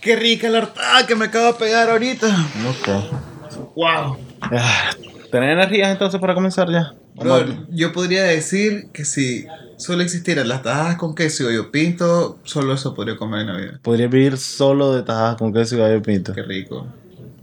[0.00, 2.26] Qué rica la hartada que me acabo de pegar ahorita.
[2.68, 3.74] Ok.
[3.76, 4.16] Wow.
[4.40, 4.90] Ah,
[5.30, 6.94] ¿Tenés energías entonces para comenzar ya?
[7.14, 12.38] Brother, yo podría decir que si solo existieran las tajadas con queso y gallo pinto,
[12.44, 13.80] solo eso podría comer en Navidad.
[13.82, 16.32] Podría vivir solo de tajadas con queso y gallo pinto.
[16.32, 16.86] Qué rico.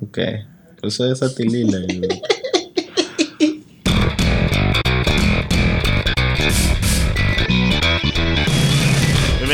[0.02, 0.18] Ok.
[0.80, 1.80] Por eso es satilila.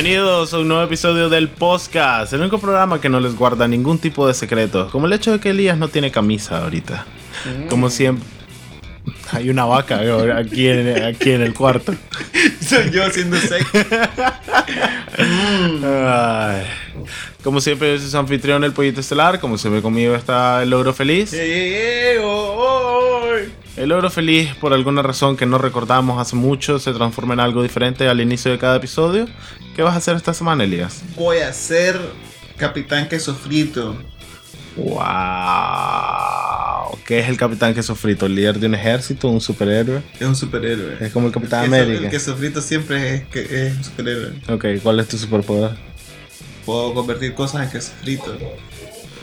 [0.04, 3.99] Bienvenidos a un nuevo episodio del podcast, el único programa que no les guarda ningún
[3.99, 7.05] tipo de secreto, como el hecho de que Elías no tiene camisa ahorita.
[7.69, 8.25] Como siempre.
[9.32, 10.00] Hay una vaca
[10.38, 11.93] aquí en, aquí en el cuarto.
[12.62, 13.71] Soy yo haciendo sexo.
[17.43, 19.39] Como siempre, yo soy su anfitrión, el pollito estelar.
[19.39, 21.34] Como siempre, conmigo está el logro feliz.
[21.34, 22.21] El
[23.89, 28.07] logro feliz, por alguna razón que no recordamos hace mucho, se transforma en algo diferente
[28.07, 29.28] al inicio de cada episodio.
[29.76, 31.04] ¿Qué vas a hacer esta semana, Elías?
[31.15, 32.00] Voy a ser
[32.58, 33.98] capitán queso frito.
[36.84, 37.00] ¡Wow!
[37.06, 38.26] ¿Qué es el capitán queso frito?
[38.26, 39.28] ¿El líder de un ejército?
[39.30, 40.02] ¿Un superhéroe?
[40.20, 40.98] Es un superhéroe.
[41.00, 42.03] Es como el capitán Queso- América.
[42.06, 44.34] El queso frito siempre es, que es un superhéroe.
[44.50, 45.72] Ok, ¿cuál es tu superpoder?
[46.66, 48.38] Puedo convertir cosas en queso frito.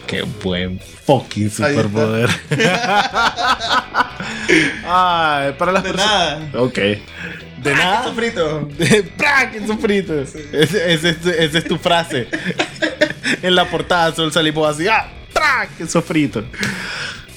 [0.06, 2.28] Qué buen fucking superpoder.
[4.84, 6.50] Ay, para las De nada.
[6.54, 6.78] Ok.
[6.78, 8.02] De nada.
[8.02, 8.68] Queso frito.
[9.16, 9.42] ¡Pra!
[10.52, 12.26] Ese es tu- Esa es tu frase.
[13.42, 14.88] en la portada solo salimos así.
[14.88, 15.08] ¡Ah!
[15.32, 15.68] ¡Pra!
[15.78, 16.44] ¡Qué sofrito!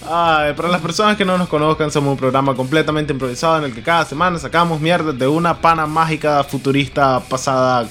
[0.10, 3.74] Ay, para las personas que no nos conozcan, somos un programa completamente improvisado en el
[3.74, 7.88] que cada semana sacamos mierda de una pana mágica, futurista, pasada,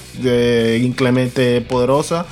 [0.79, 2.25] inclemente, poderosa.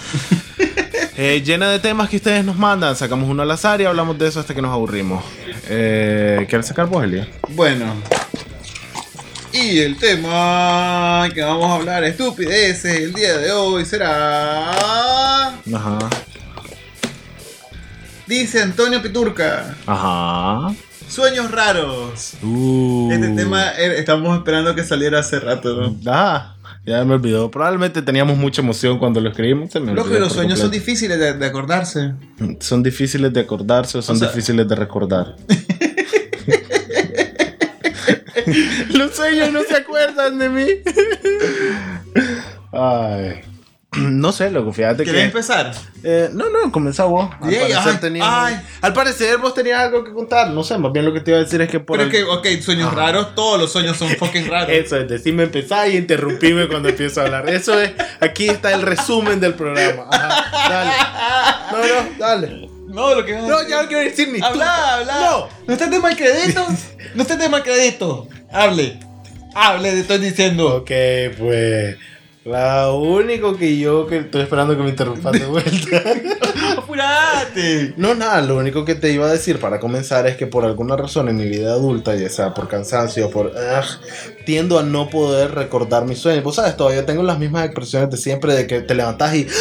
[1.18, 2.96] eh, llena de temas que ustedes nos mandan.
[2.96, 5.24] Sacamos uno al azar y hablamos de eso hasta que nos aburrimos.
[5.68, 7.28] Eh, ¿Quieres sacar vos, Elia?
[7.50, 7.86] Bueno.
[9.54, 15.50] Y el tema que vamos a hablar, estupideces, el día de hoy será...
[15.50, 16.00] Ajá.
[18.32, 20.74] Dice Antonio Piturca, Ajá.
[21.10, 22.36] sueños raros.
[22.42, 23.10] Uh.
[23.12, 25.76] Este tema eh, estamos esperando que saliera hace rato.
[25.82, 25.98] ¿no?
[26.06, 27.52] Ah, ya me olvidó.
[27.52, 29.74] Probablemente teníamos mucha emoción cuando lo escribimos.
[29.74, 32.14] Se me los sueños son difíciles de, de acordarse.
[32.62, 35.36] Son difíciles de acordarse o son O sea- difíciles de recordar.
[38.94, 40.66] los sueños no se acuerdan de mí.
[42.72, 43.42] Ay.
[43.98, 45.26] No sé, loco, fíjate ¿Querés que...
[45.28, 45.72] empezar?
[46.04, 47.30] Eh, no, no, comenzá vos.
[47.42, 48.62] Al Yay, parecer, ay, tenías- ay.
[48.82, 50.50] al parecer vos tenías algo que contar.
[50.52, 52.16] No sé, más bien lo que te iba a decir es que por Pero el-
[52.16, 54.70] que, ok, sueños raros, todos los sueños son fucking raros.
[54.72, 57.50] Eso es, decirme empezar y interrumpirme cuando empiezo a hablar.
[57.50, 57.92] Eso es,
[58.22, 60.06] aquí está el resumen del programa.
[60.10, 60.92] Ajá, dale.
[61.72, 62.70] No, no, dale.
[62.88, 63.70] No, lo que No, decir.
[63.70, 64.42] ya no quiero decir ni.
[64.42, 65.14] Habla, habla.
[65.20, 65.48] No.
[65.68, 66.66] No estés de mal crédito.
[67.16, 68.28] No estés de mal crédito.
[68.52, 69.00] Hable.
[69.56, 70.76] Hable, te estoy diciendo.
[70.78, 70.92] Ok,
[71.38, 71.98] pues.
[72.44, 76.04] Lo único que yo que estoy esperando que me interrumpas de vuelta.
[76.78, 77.94] Apurate.
[77.98, 80.96] No, nada, lo único que te iba a decir para comenzar es que por alguna
[80.96, 83.48] razón en mi vida adulta, ya sea por cansancio, por...
[83.48, 86.44] ugh, tiendo a no poder recordar mis sueños.
[86.44, 89.48] Vos sabes, todavía tengo las mismas expresiones de siempre, de que te levantás y...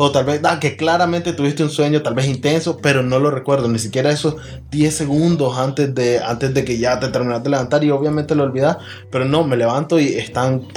[0.00, 3.32] O tal vez, ah, que claramente tuviste un sueño, tal vez intenso, pero no lo
[3.32, 4.36] recuerdo, ni siquiera esos
[4.70, 8.44] 10 segundos antes de, antes de que ya te terminaste de levantar y obviamente lo
[8.44, 8.76] olvidas,
[9.10, 10.68] pero no, me levanto y están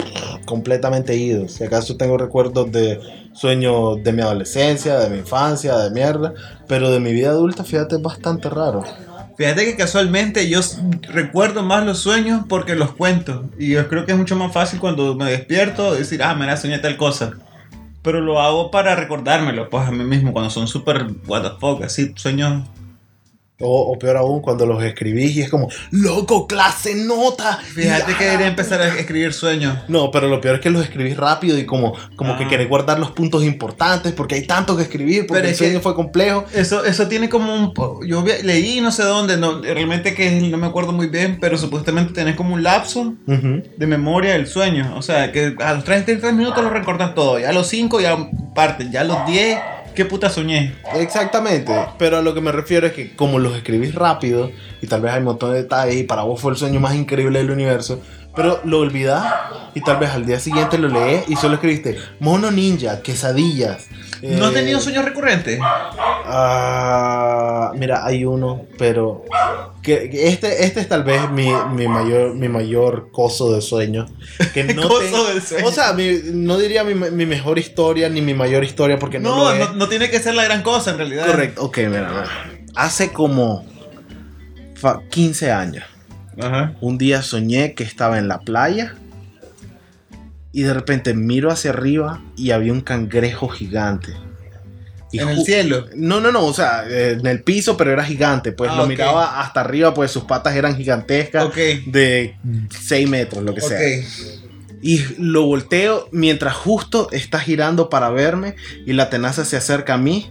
[0.45, 1.53] completamente idos.
[1.53, 2.99] Si acaso tengo recuerdos de
[3.33, 6.33] sueños de mi adolescencia, de mi infancia, de mierda,
[6.67, 8.83] pero de mi vida adulta, fíjate, es bastante raro.
[9.37, 10.59] Fíjate que casualmente yo
[11.03, 13.49] recuerdo más los sueños porque los cuento.
[13.57, 16.79] Y yo creo que es mucho más fácil cuando me despierto decir, ah, mira, soñé
[16.79, 17.31] tal cosa.
[18.03, 21.83] Pero lo hago para recordármelo, pues a mí mismo, cuando son súper, what the fuck,
[21.83, 22.67] así, sueños.
[23.61, 27.57] O, o peor aún, cuando los escribís y es como, loco, clase, nota.
[27.57, 29.77] Fíjate que debería empezar a escribir sueños.
[29.87, 32.47] No, pero lo peor es que los escribís rápido y como, como que Ah.
[32.47, 35.79] querés guardar los puntos importantes porque hay tanto que escribir, porque Pero el que- sueño
[35.81, 36.45] fue complejo.
[36.53, 37.73] Eso, eso tiene como un...
[38.07, 42.13] Yo leí no sé dónde, no, realmente que no me acuerdo muy bien, pero supuestamente
[42.13, 43.63] tenés como un lapso Ujú.
[43.77, 44.93] de memoria del sueño.
[44.97, 47.39] O sea, que a los 33 minutos lo recordas todo.
[47.39, 48.17] Ya a los 5 ya
[48.55, 48.91] parten.
[48.91, 49.57] Ya a los 10,
[49.95, 50.75] ¿qué puta soñé?
[50.95, 54.51] Exactamente, pero a lo que me refiero es que como los escribís rápido
[54.81, 56.95] y tal vez hay un montón de detalles y para vos fue el sueño más
[56.95, 58.01] increíble del universo,
[58.35, 59.33] pero lo olvidás
[59.75, 63.87] y tal vez al día siguiente lo lees y solo escribiste mono ninja, quesadillas.
[64.21, 65.59] ¿No has eh, tenido sueños recurrentes?
[66.43, 69.25] Ah, mira, hay uno, pero
[69.81, 74.05] que, que este, este es tal vez mi, mi mayor mi mayor coso de sueño.
[74.53, 75.67] Que no Coso tengo- del sueño.
[75.67, 79.35] O sea, mi- no diría mi, mi mejor historia ni mi mayor historia porque no,
[79.35, 79.59] No, lo es.
[79.69, 81.25] no, no tiene que ser la gran cosa en realidad.
[81.27, 82.25] Correcto, ok, mira, mira.
[82.75, 83.65] Hace como
[84.75, 85.83] fa- 15 años,
[86.41, 86.73] Ajá.
[86.81, 88.95] un día soñé que estaba en la playa
[90.51, 94.13] y de repente miro hacia arriba y había un cangrejo gigante.
[95.13, 95.87] Y en el cielo.
[95.95, 98.53] No, no, no, o sea, eh, en el piso, pero era gigante.
[98.53, 98.89] Pues Ah, lo ok.
[98.89, 101.45] miraba hasta arriba, pues sus patas eran gigantescas.
[101.45, 101.57] Ok.
[101.87, 102.37] De
[102.79, 103.77] 6 metros, lo que sea.
[103.77, 104.39] Ok.
[104.81, 108.55] Y lo volteo mientras justo está girando para verme
[108.85, 110.29] y la tenaza se acerca a mí.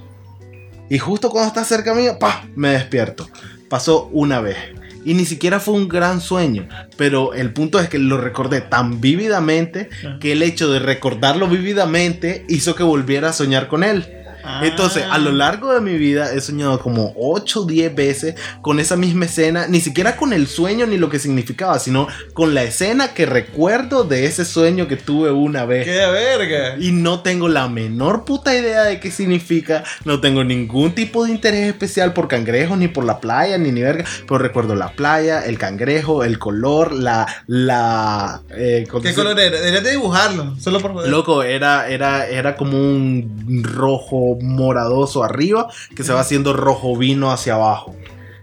[0.89, 2.45] Y justo cuando está cerca mío, ¡pah!
[2.57, 3.29] Me despierto.
[3.69, 4.57] Pasó una vez.
[5.05, 6.69] Y ni siquiera fue un gran sueño.
[6.97, 9.89] Pero el punto es que lo recordé tan vívidamente
[10.21, 14.20] que el hecho de recordarlo vívidamente hizo que volviera a soñar con él.
[14.63, 18.81] Entonces, a lo largo de mi vida he soñado como 8 o 10 veces con
[18.81, 22.63] esa misma escena, ni siquiera con el sueño ni lo que significaba, sino con la
[22.63, 25.85] escena que recuerdo de ese sueño que tuve una vez.
[25.85, 26.77] ¡Qué verga!
[26.79, 29.85] Y no tengo la menor puta idea de qué significa.
[30.05, 33.83] No tengo ningún tipo de interés especial por cangrejos, ni por la playa, ni ni
[33.83, 34.05] verga.
[34.27, 37.27] Pero recuerdo la playa, el cangrejo, el color, la.
[37.47, 39.59] la eh, ¿cómo ¿Qué color era?
[39.59, 41.11] Deberías de dibujarlo, solo por joder.
[41.11, 47.31] Loco, era, era, era como un rojo moradoso arriba que se va haciendo rojo vino
[47.31, 47.95] hacia abajo.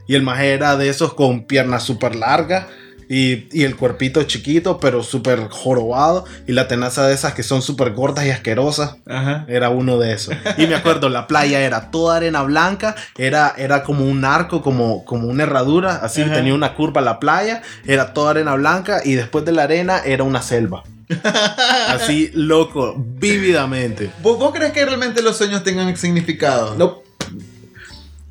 [0.08, 2.68] Y el maje era de esos con piernas súper largas
[3.10, 6.26] y, y el cuerpito chiquito, pero súper jorobado.
[6.48, 8.98] Y la tenaza de esas que son súper gordas y asquerosas.
[9.08, 9.46] Ajá.
[9.48, 10.36] Era uno de esos.
[10.58, 15.06] Y me acuerdo, la playa era toda arena blanca, era, era como un arco, como,
[15.06, 16.34] como una herradura, así Ajá.
[16.34, 20.24] tenía una curva la playa, era toda arena blanca y después de la arena era
[20.24, 20.84] una selva.
[21.88, 24.12] Así loco, vívidamente.
[24.22, 26.76] ¿Vos, vos crees que realmente los sueños tengan significado?
[26.76, 27.04] No.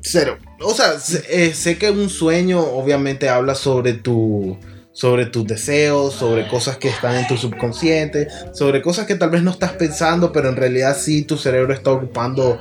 [0.01, 0.37] Cero.
[0.61, 4.57] O sea, sé, eh, sé que un sueño obviamente habla sobre tu
[4.97, 9.43] sobre tus deseos, sobre cosas que están en tu subconsciente, sobre cosas que tal vez
[9.43, 12.59] no estás pensando, pero en realidad sí tu cerebro está ocupando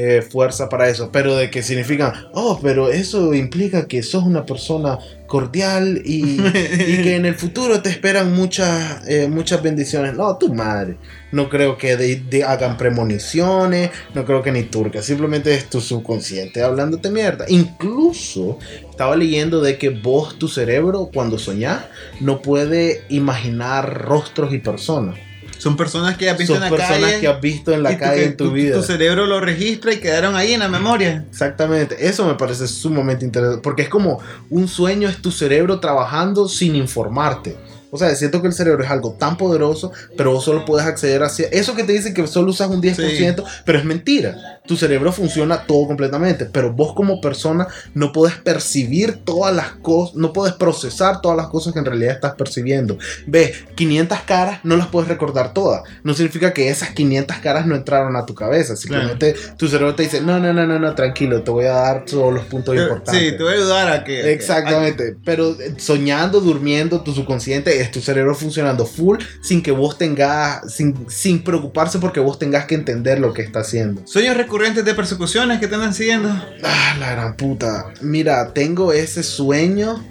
[0.00, 1.10] eh, fuerza para eso.
[1.10, 4.96] Pero de que significan, oh, pero eso implica que sos una persona
[5.26, 10.14] cordial y, que en el futuro te esperan muchas, eh, muchas bendiciones.
[10.14, 10.96] No, tu madre.
[11.32, 16.62] No creo que de- hagan premoniciones, no creo que ni turca, simplemente es tu subconsciente
[16.62, 17.44] hablándote mierda.
[17.48, 18.58] Incluso
[18.88, 21.82] estaba leyendo de que vos, tu cerebro, cuando soñás,
[22.20, 25.18] no puede imaginar rostros y personas.
[25.58, 27.20] Son personas que has visto Son en la personas calle.
[27.20, 28.76] que has visto en la calle en tu tu- vida.
[28.76, 31.24] Tu cerebro lo registra y quedaron ahí en la memoria.
[31.28, 34.20] Exactamente, eso me parece sumamente interesante, porque es como
[34.50, 37.56] un sueño, es tu cerebro trabajando sin informarte.
[37.90, 41.22] O sea, siento que el cerebro es algo tan poderoso, pero vos solo puedes acceder
[41.22, 41.48] hacia...
[41.48, 44.60] Eso que te dicen que solo usas un 10%, pero es mentira.
[44.66, 50.16] Tu cerebro funciona todo completamente, pero vos como persona no puedes percibir todas las cosas,
[50.16, 52.98] no puedes procesar todas las cosas que en realidad estás percibiendo.
[53.26, 55.82] Ves, 500 caras no las puedes recordar todas.
[56.02, 58.76] No significa que esas 500 caras no entraron a tu cabeza.
[58.76, 62.04] Simplemente tu cerebro te dice, no, no, no, no, no, tranquilo, te voy a dar
[62.04, 63.22] todos los puntos importantes.
[63.22, 64.32] Sí, te voy a ayudar a que.
[64.32, 69.98] Exactamente, pero eh, soñando, durmiendo, tu subconsciente es tu cerebro funcionando full sin que vos
[69.98, 74.02] tengas, sin, sin preocuparse porque vos tengas que entender lo que está haciendo.
[74.06, 76.28] Sueños recurrentes de persecuciones que te andan siguiendo.
[76.62, 77.86] Ah, la gran puta.
[78.00, 80.04] Mira, tengo ese sueño,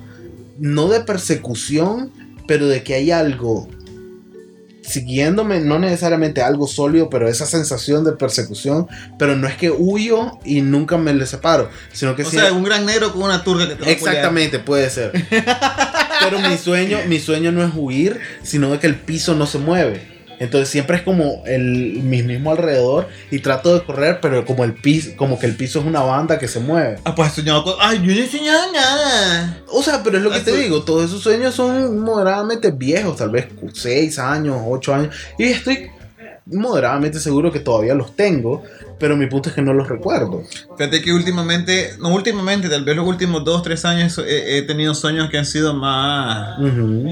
[0.58, 2.12] no de persecución,
[2.48, 3.68] pero de que hay algo
[4.88, 8.88] siguiéndome, no necesariamente algo sólido, pero esa sensación de persecución,
[9.20, 12.64] pero no es que huyo y nunca me le separo, sino que O sea, un
[12.64, 15.12] gran negro con una turca que te va a Exactamente, puede ser.
[16.20, 19.60] Pero mi sueño, mi sueño no es huir, sino de que el piso no se
[19.60, 20.17] mueve.
[20.40, 24.74] Entonces siempre es como el mi mismo alrededor y trato de correr, pero como el
[24.74, 26.98] piso, como que el piso es una banda que se mueve.
[27.06, 27.74] Ah, pues has soñado con.
[27.80, 29.62] Ay, yo no he soñado nada.
[29.72, 33.18] O sea, pero es lo que Ah, te digo, todos esos sueños son moderadamente viejos,
[33.18, 35.90] tal vez 6 años, 8 años, y estoy
[36.46, 38.64] moderadamente seguro que todavía los tengo,
[39.00, 40.44] pero mi punto es que no los recuerdo.
[40.78, 44.94] Fíjate que últimamente, no últimamente, tal vez los últimos 2, 3 años he, he tenido
[44.94, 47.04] sueños que han sido más Ujú.
[47.06, 47.12] ra-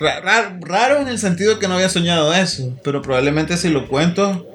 [0.00, 4.46] ra- raros en el sentido que no había soñado eso, pero probablemente si lo cuento.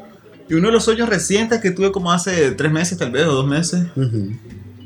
[0.50, 3.32] Y uno de los sueños recientes que tuve como hace 3 meses tal vez o
[3.34, 4.32] 2 meses, Ujú.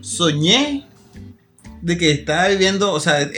[0.02, 0.86] soñé
[1.84, 3.32] de que estaba viviendo, o sea, eh,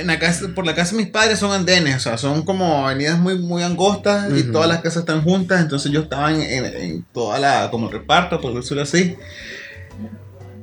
[0.00, 2.86] en la casa, por la casa de mis padres son andenes, o sea, son como
[2.86, 4.52] avenidas muy, muy angostas y Ujú.
[4.52, 8.40] todas las casas están juntas, entonces yo estaba en, en- en toda la, como reparto,
[8.40, 9.16] por decirlo así.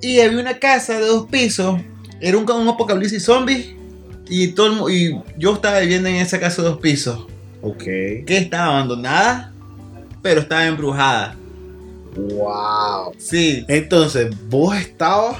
[0.01, 1.79] Y había una casa de dos pisos,
[2.19, 3.76] era un, un apocalipsis zombie
[4.29, 7.25] y, todo el y yo estaba viviendo en esa casa de dos pisos,
[7.61, 7.83] Ok.
[7.83, 9.51] que estaba abandonada,
[10.21, 11.35] pero estaba embrujada.
[12.15, 13.13] Wow.
[13.17, 15.37] Sí, Entonces, vos estabas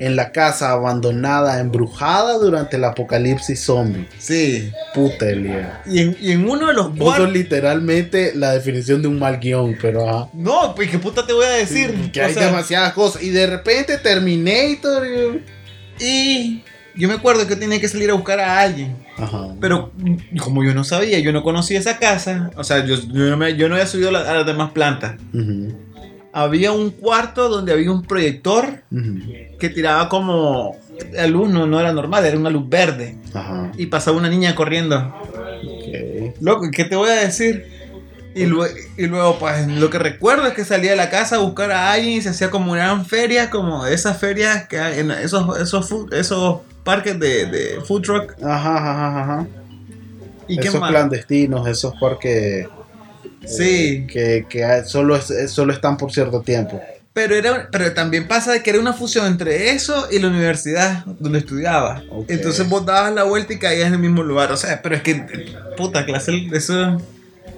[0.00, 4.08] en la casa abandonada, embrujada durante el apocalipsis zombie.
[4.18, 4.70] sí.
[4.92, 5.82] Puta Elia.
[5.86, 7.30] Y en, y en uno de los cuartos...
[7.32, 10.28] literalmente la definición de un mal guion, pero ajá.
[10.34, 12.10] No, pues qué puta te voy a decir.
[12.12, 13.22] Que O hay sea, demasiadas cosas.
[13.22, 15.06] Y de repente Terminator.
[16.00, 16.62] Y
[16.96, 18.96] yo me acuerdo que tenía que salir a buscar a alguien.
[19.18, 19.48] Ajá.
[19.60, 19.92] Pero
[20.40, 22.50] como yo no sabía, yo no conocía esa casa.
[22.56, 25.16] O sea, yo, yo no, me- yo no había subido la- a las demás plantas.
[26.32, 28.82] Había un cuarto donde había un proyector
[29.60, 30.76] que tiraba como
[31.12, 33.16] la luz no, no era normal, era una luz verde.
[33.32, 33.70] Ajá.
[33.78, 35.14] Y pasaba una niña corriendo.
[35.22, 36.34] Ok.
[36.40, 37.72] Loco, ¿qué te voy a decir?
[38.34, 41.38] Y, lue- y luego, pues, lo que recuerdo es que salía de la casa a
[41.38, 44.98] buscar a alguien y se hacía como una gran feria, como esas ferias que hay
[44.98, 48.34] en esos, esos, esos parques de, de food truck.
[48.42, 49.46] Ajá, ajá, ajá.
[50.46, 52.66] ¿Y esos clandestinos, esos parques
[53.46, 56.80] Sí, que, solo, es- solo están por cierto tiempo.
[57.12, 61.04] pero, era, pero también pasa de que era una fusión entre eso y la universidad
[61.18, 62.02] donde estudiaba.
[62.28, 64.50] Entonces vos dabas la vuelta y caías en el mismo lugar.
[64.52, 65.14] O sea, pero es que,
[65.76, 67.00] puta, clase, eso...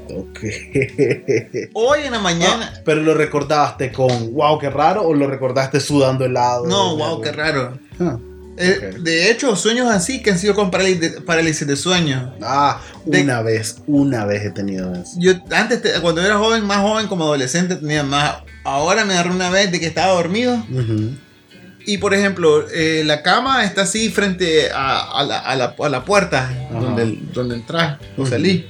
[0.09, 0.39] Ok.
[1.75, 2.73] Hoy en la mañana...
[2.75, 6.67] Ah, pero lo recordaste con wow, qué raro, o lo recordaste sudando helado.
[6.67, 7.79] No, wow, qué raro.
[8.01, 8.17] Ah,
[8.59, 8.95] Eh.
[9.01, 12.35] De hecho, sueños así que han sido con parálisis de, sueño.
[12.43, 15.13] Ah, De- una vez, una vez he tenido eso.
[15.19, 18.37] Yo antes, te- cuando era joven, más joven, como adolescente, tenía más.
[18.65, 20.65] Ahora me agarré una vez de que estaba dormido.
[21.89, 25.89] Y por ejemplo, eh, la cama está así frente a, a la, a la- a
[25.89, 28.65] la puerta donde, donde entras o salís.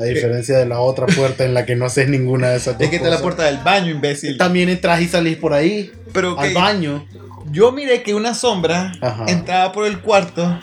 [0.00, 2.82] A diferencia de la otra puerta en la que no haces ninguna de esas dos
[2.82, 4.38] Es que está la puerta del baño, imbécil.
[4.38, 7.06] También entras y salís por ahí, Pero al que baño.
[7.50, 9.26] yo miré que una sombra Ajá.
[9.28, 10.58] entraba por el cuarto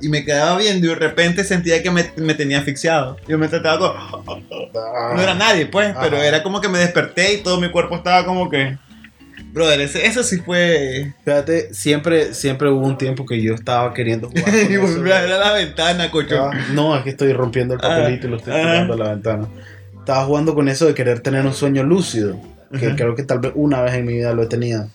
[0.00, 3.16] y me quedaba viendo y de repente sentía que me, me tenía asfixiado.
[3.26, 4.40] Yo me trataba como...
[5.14, 8.24] No era nadie, pues, pero era como que me desperté y todo mi cuerpo estaba
[8.24, 8.76] como que.
[9.54, 11.12] Brother, ese, eso sí fue.
[11.24, 14.44] Fíjate, siempre, siempre hubo un tiempo que yo estaba queriendo jugar.
[14.44, 14.80] con y eso.
[14.82, 16.44] volví a ver a la ventana, cocho.
[16.44, 19.10] Ah, No, es que estoy rompiendo el papelito y lo estoy Ah, tirando a la
[19.10, 19.48] ventana.
[20.00, 22.36] Estaba jugando con eso de querer tener un sueño lúcido,
[22.78, 24.88] que creo que tal vez una vez en mi vida lo he tenido.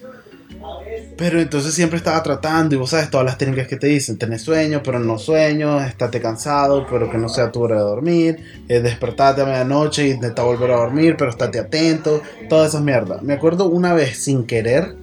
[1.20, 4.42] Pero entonces siempre estaba tratando, y vos sabes todas las técnicas que te dicen, tenés
[4.42, 8.38] sueño, pero no sueño, estate cansado, pero que no sea tu hora de dormir,
[8.70, 13.22] eh, despertate a medianoche y intenta volver a dormir, pero estate atento, todas esas mierdas.
[13.22, 14.96] Me acuerdo una vez sin querer,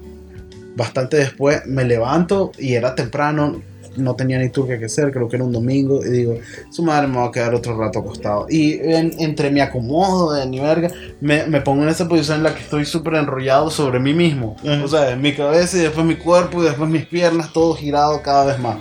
[0.75, 3.61] bastante después, me levanto y era temprano,
[3.96, 6.34] no tenía ni turca que hacer, creo que era un domingo, y digo,
[6.70, 8.46] su madre me va a quedar otro rato acostado.
[8.48, 12.42] Y en- entre me acomodo de ni verga, me, me pongo en esa posición en
[12.44, 14.56] la que estoy súper enrollado sobre mí mismo.
[14.84, 18.44] O sea, mi cabeza y después mi cuerpo y después mis piernas, todo girado cada
[18.46, 18.76] vez más.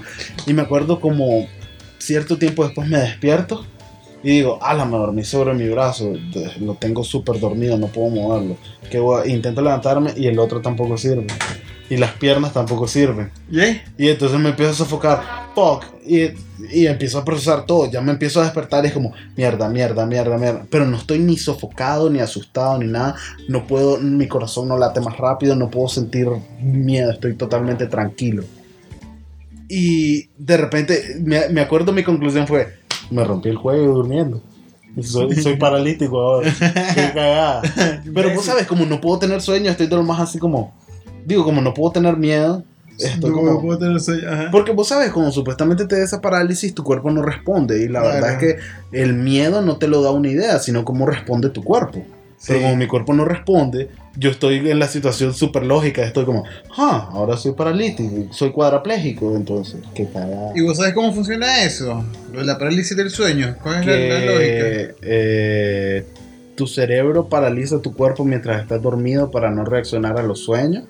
[0.45, 1.47] Y me acuerdo como
[1.97, 3.65] cierto tiempo después me despierto.
[4.23, 6.13] Y digo, ala, me dormí sobre mi brazo,
[6.59, 8.57] lo tengo súper dormido, no puedo moverlo.
[8.89, 11.27] Que voy a- intento levantarme y el otro tampoco sirve.
[11.89, 13.31] Y las piernas tampoco sirven.
[13.51, 14.03] ¿Y?
[14.03, 15.21] Y entonces me empiezo a sofocar,
[15.53, 16.31] fuck, y,
[16.71, 17.89] y empiezo a procesar todo.
[17.91, 20.65] Ya me empiezo a despertar y es como, mierda, mierda, mierda, mierda.
[20.69, 23.15] Pero no estoy ni sofocado, ni asustado, ni nada.
[23.47, 26.27] No puedo, mi corazón no late más rápido, no puedo sentir
[26.59, 28.43] miedo, estoy totalmente tranquilo.
[29.67, 32.75] Y de repente, me, me acuerdo mi conclusión fue,
[33.09, 34.41] me rompí el juego durmiendo.
[35.01, 36.53] Soy, soy paralítico ahora.
[36.59, 37.61] Qué cagada.
[38.13, 40.73] Pero vos sabes, como no puedo tener sueño, estoy todo lo más así como.
[41.25, 42.63] Digo, como no puedo tener miedo,
[43.21, 43.61] como.
[43.61, 44.29] puedo tener sueño.
[44.31, 44.49] Ajá.
[44.51, 47.83] Porque vos sabes, como supuestamente te da esa parálisis, tu cuerpo no responde.
[47.83, 48.15] Y la Claro.
[48.15, 48.59] verdad es que
[48.97, 52.03] el miedo no te lo da una idea, sino cómo responde tu cuerpo.
[52.47, 56.03] Pero como mi cuerpo no responde, yo estoy en la situación súper lógica.
[56.03, 56.43] Estoy como,
[56.77, 60.51] ah, ahora soy paralítico, soy cuadrapléjico, entonces, qué cagada.
[60.53, 62.05] ¿Y vos sabés cómo funciona eso?
[62.33, 63.55] La parálisis del sueño.
[63.63, 64.95] ¿Cuál es la- la, lógica?
[65.01, 66.05] eh,
[66.55, 70.83] tu cerebro paraliza tu cuerpo mientras estás dormido para no reaccionar a los sueños.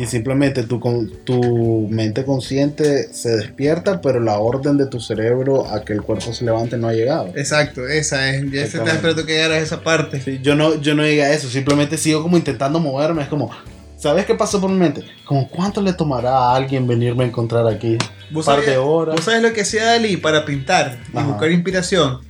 [0.00, 5.66] Y simplemente tu, con- tu mente consciente se despierta, pero la orden de tu cerebro
[5.68, 7.26] a que el cuerpo se levante no ha llegado.
[7.34, 8.44] Exacto, esa es.
[8.44, 8.94] Ya se Exactamente.
[8.96, 10.20] esperando que llegaras a esa parte.
[10.20, 13.22] Sí, yo, no, yo no llegué a eso, simplemente sigo como intentando moverme.
[13.22, 13.50] Es como,
[13.96, 15.02] ¿sabes qué pasó por mi mente?
[15.26, 17.98] Como, ¿cuánto le tomará a alguien venirme a encontrar aquí?
[18.28, 19.16] Un ¿Vos par de horas.
[19.16, 21.26] ¿Vos sabés lo que hacía Dalí para pintar y Ajá.
[21.26, 22.20] buscar inspiración?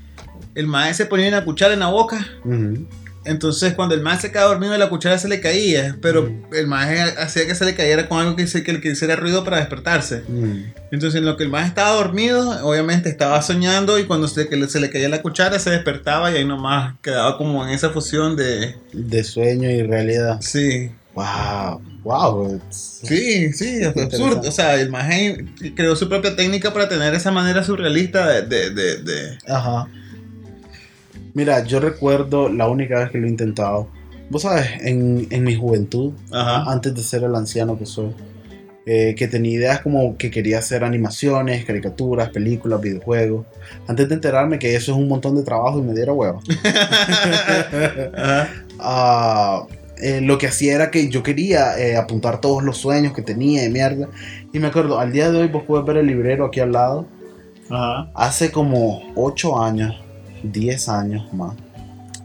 [0.54, 2.26] El maestro se ponía una cuchara en la boca.
[3.28, 5.97] Entonces, cuando el maestro se quedaba dormido, la cuchara se le caía.
[6.02, 6.54] Pero Mm.
[6.54, 9.44] el maestro hacía que se le cayera con algo que, se- que le hiciera ruido
[9.44, 10.23] para despertarse.
[10.28, 10.73] Mm.
[10.90, 13.99] Entonces, en lo que el maestro estaba dormido, obviamente estaba soñando.
[13.99, 16.30] Y cuando se, que le- se le caía la cuchara, se despertaba.
[16.30, 18.75] Y ahí nomás quedaba como en esa fusión de.
[18.92, 20.40] De sueño y realidad.
[20.40, 22.61] Sí, Wow, wow.
[22.70, 24.40] sí, sí, es absurdo.
[24.49, 28.42] O sea, el maestro creó su propia técnica para tener esa manera surrealista de.
[28.42, 29.88] de, de, de- Ajá.
[31.38, 33.87] Mira, yo recuerdo la única vez que lo he intentado.
[34.28, 36.68] Vos sabes, en, en mi juventud, Ajá.
[36.68, 38.12] antes de ser el anciano que soy,
[38.87, 43.47] eh, que tenía ideas como que quería hacer animaciones, caricaturas, películas, videojuegos.
[43.87, 46.42] Antes de enterarme que eso es un montón de trabajo y me diera huevo.
[48.16, 48.49] Ajá.
[48.80, 49.64] Ah,
[49.99, 53.62] eh, lo que hacía era que yo quería eh, apuntar todos los sueños que tenía
[53.62, 54.09] de mierda.
[54.52, 57.07] Y me acuerdo, al día de hoy vos puedes ver el librero aquí al lado.
[57.71, 58.11] Ajá.
[58.16, 59.95] Hace como 8 años,
[60.42, 61.54] 10 años más,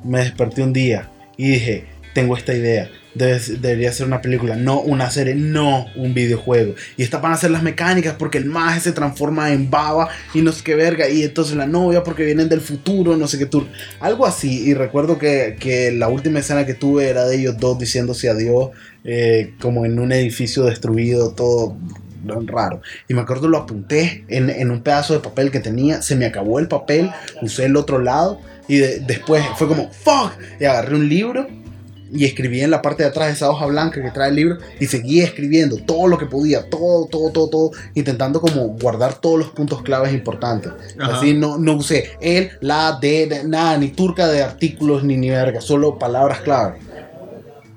[0.04, 2.90] me desperté un día y dije, tengo esta idea.
[3.16, 6.74] Debe- debería ser una película, no una serie, no un videojuego.
[6.98, 10.42] Y esta van a ser las mecánicas porque el maje se transforma en baba y
[10.42, 11.08] no sé qué verga.
[11.10, 13.68] Y entonces la novia porque vienen del futuro, no sé qué tour.
[14.00, 14.68] Algo así.
[14.68, 18.72] Y recuerdo que, que la última escena que tuve era de ellos dos diciéndose adiós,
[19.04, 21.78] eh, como en un edificio destruido, todo
[22.48, 22.82] raro.
[23.08, 26.26] Y me acuerdo lo apunté en, en un pedazo de papel que tenía, se me
[26.26, 27.12] acabó el papel,
[27.42, 31.48] usé el otro lado y de- después fue como, fuck, y agarré un libro
[32.16, 34.86] y escribí en la parte de atrás esa hoja blanca que trae el libro y
[34.86, 39.50] seguía escribiendo todo lo que podía, todo, todo, todo, todo, intentando como guardar todos los
[39.50, 40.72] puntos claves importantes.
[41.00, 41.18] Ajá.
[41.18, 45.32] Así no, no usé el, la, de, de- nada, ni turca de artículos ni ni
[45.32, 46.84] verga, solo palabras claves.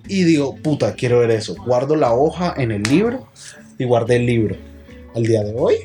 [0.06, 1.56] Y digo, puta, quiero ver eso.
[1.66, 3.26] Guardo la hoja en el libro
[3.78, 4.56] y guardé el libro.
[5.14, 5.76] Al día de hoy,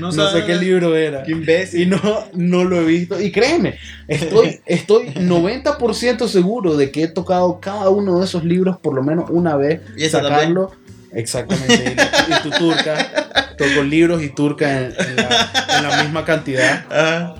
[0.00, 1.22] no, sé sabe- qué libro era.
[1.22, 1.82] Qué imbécil.
[1.82, 2.00] Y no,
[2.34, 3.20] no lo he visto.
[3.20, 3.76] Y créeme,
[4.08, 9.02] estoy, estoy 90% seguro de que he tocado cada uno de esos libros por lo
[9.02, 9.80] menos una vez.
[9.96, 10.72] Y sacarlo.
[11.12, 11.96] Exactamente.
[12.28, 13.46] Y, tu turca.
[13.58, 16.84] Toco libros y turca en, en la, en la misma cantidad.
[16.90, 17.34] Ah,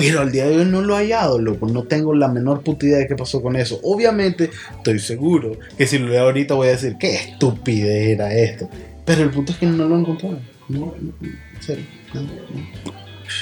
[0.00, 1.66] Pero al día de hoy no lo he hallado, loco.
[1.66, 3.78] No tengo la menor puta idea de qué pasó con eso.
[3.82, 8.68] Obviamente, estoy seguro que si lo leo ahorita voy a decir, qué estupidez era esto.
[9.04, 10.30] Pero el punto es que no lo encontré.
[10.30, 10.38] No,
[10.68, 11.84] no, no, en serio.
[12.14, 12.20] no.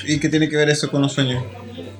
[0.06, 1.42] ¿Y qué tiene que ver eso con los sueños?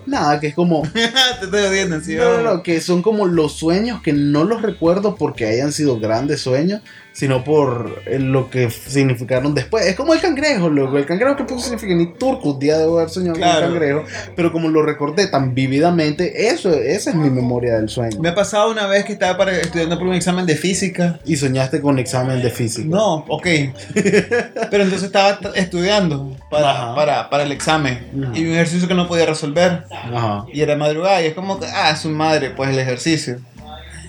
[0.07, 0.83] Nada, que es como.
[0.93, 1.05] Te
[1.45, 2.17] estoy odiando, sí.
[2.17, 5.99] No, no, no, que son como los sueños que no los recuerdo porque hayan sido
[5.99, 6.81] grandes sueños,
[7.19, 9.85] sino por eh, lo que significaron después.
[9.87, 10.99] Es como el cangrejo, loco.
[10.99, 13.67] El cangrejo que puso significa ni turco, un día debo haber soñado con Claro.
[13.67, 14.05] un cangrejo,
[14.37, 18.21] pero como lo recordé tan vívidamente, eso, esa es mi memoria del sueño.
[18.21, 21.19] Me ha pasado una vez que estaba para, estudiando por un examen de física.
[21.25, 22.87] Y soñaste con examen de física.
[22.89, 23.47] No, ok.
[24.71, 26.95] Pero entonces estaba estudiando para, Ajá.
[26.95, 27.99] para, para el examen.
[28.15, 28.37] Ujú.
[28.37, 29.85] Y un ejercicio que no podía resolver.
[29.91, 30.45] Ajá.
[30.53, 31.21] Y era madrugada.
[31.23, 33.39] Y es como que, ah, su madre, pues el ejercicio.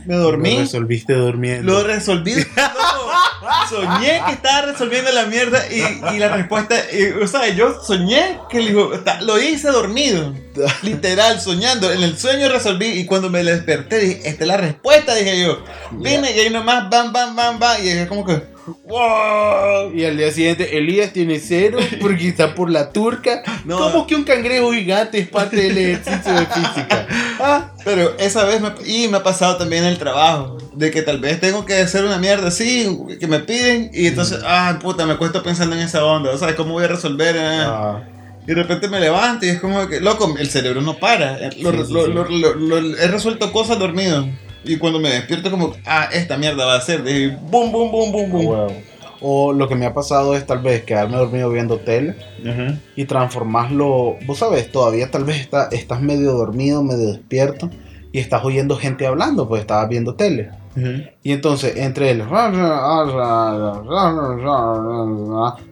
[0.06, 0.56] Me dormí.
[0.56, 1.72] Lo resolviste durmiendo.
[1.72, 2.34] Lo resolví.
[2.36, 7.82] No, soñé que estaba resolviendo la mierda y, y la respuesta, y, o sea, yo
[7.84, 10.34] soñé que digo, lo hice dormido.
[10.84, 11.92] Literal, soñando.
[11.92, 15.64] En el sueño resolví y cuando me desperté dije, esta es la respuesta, dije yo.
[15.92, 17.84] Vine y ahí nomás, bam, bam, bam, bam.
[17.84, 18.42] Y es como que,
[18.86, 19.94] wow.
[19.94, 23.42] Y al día siguiente, Elías tiene cero porque está por la turca.
[23.66, 23.78] No.
[23.78, 27.08] ¿Cómo que un cangrejo gigante es parte del ejercicio de física?
[27.42, 31.20] Ah, Pero esa vez me, y me ha pasado también el trabajo, de que tal
[31.22, 32.86] vez tengo que hacer una mierda así,
[33.18, 36.54] que me piden, y entonces, ah, puta, me cuesta pensando en esa onda, o sea,
[36.58, 37.38] ¿cómo voy a resolver?
[37.38, 37.62] eh?
[37.62, 38.04] ah.
[38.44, 41.38] Y de repente me levanto y es como que, loco, el cerebro no para.
[41.38, 41.94] Eh, Lo, Sí, sí, sí.
[41.94, 44.28] lo- lo- he resuelto cosas dormido.
[44.64, 47.04] Y cuando me despierto como, ah, esta mierda va a ser.
[47.04, 48.46] Dije, boom, boom, boom, boom, boom.
[48.48, 48.74] Huevo.
[49.22, 52.16] O lo que me ha pasado es tal vez quedarme dormido viendo tele
[52.48, 52.78] Ajá.
[52.96, 54.16] y transformarlo.
[54.26, 57.70] Vos sabes, todavía tal vez está- estás medio dormido, medio despierto
[58.14, 60.52] y estás oyendo gente hablando, pues estabas viendo tele.
[60.78, 61.12] Ajá.
[61.22, 62.22] Y entonces, entre el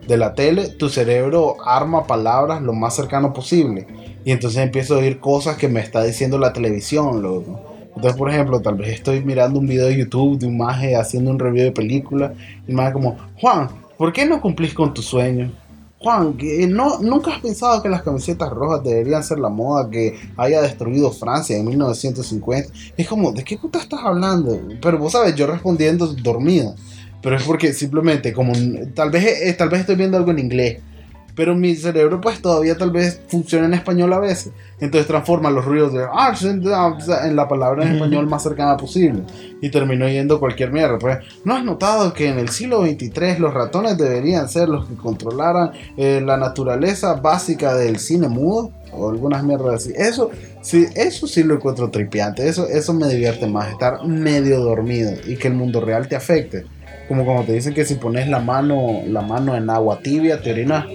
[0.08, 3.88] de la tele, tu cerebro arma palabras lo más cercano posible.
[4.26, 7.77] Y entonces empiezo a oír cosas que me está diciendo la televisión, loco.
[7.98, 11.32] Entonces, por ejemplo, tal vez estoy mirando un video de YouTube de un maje haciendo
[11.32, 12.32] un review de película.
[12.68, 15.52] Y maje como, Juan, ¿por qué no cumplís con tu sueño?
[15.98, 20.16] Juan, que no, ¿nunca has pensado que las camisetas rojas deberían ser la moda que
[20.38, 22.72] haya destruido Francia en 1950?
[22.96, 24.62] Es como, ¿de qué puta estás hablando?
[24.80, 26.76] Pero vos sabes, yo respondiendo dormido.
[27.24, 28.54] Pero es porque simplemente, como
[28.94, 30.82] tal vez, eh, tal vez estoy viendo algo en inglés,
[31.38, 34.52] pero mi cerebro pues todavía tal vez funciona en español a veces.
[34.80, 36.34] Entonces transforma los ruidos de "Ah,
[37.24, 39.22] en la palabra en español más cercana posible.
[39.62, 40.98] Y termino yendo cualquier mierda.
[40.98, 44.96] Pues, ¿no has notado que en el siglo XXIII los ratones deberían ser los que
[44.96, 48.72] controlaran eh, la naturaleza básica del cine mudo?
[48.92, 49.94] O algunas mierdas así.
[49.96, 52.48] Eso sí, eso sí lo encuentro tripiante.
[52.48, 53.70] Eso, eso me divierte más.
[53.70, 56.66] Estar medio dormido y que el mundo real te afecte.
[57.08, 60.52] Como cuando te dicen que si pones la mano, la mano en agua tibia te
[60.52, 60.86] orinas.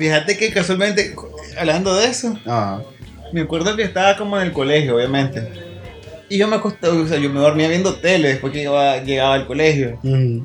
[0.00, 1.14] Fíjate que casualmente,
[1.58, 2.80] hablando de eso, Ah,
[3.34, 5.46] me acuerdo que estaba como en el colegio, obviamente.
[6.30, 9.34] Y yo me acostaba, o sea, yo me dormía viendo tele después que llegaba, llegaba
[9.34, 9.98] al colegio.
[10.02, 10.38] mm,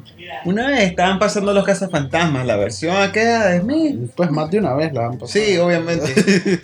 [0.44, 3.98] Una vez estaban pasando los cazafantasmas, la versión aquella de mí.
[4.16, 5.28] pues más de una vez la han pasado.
[5.46, 6.14] Sí, obviamente.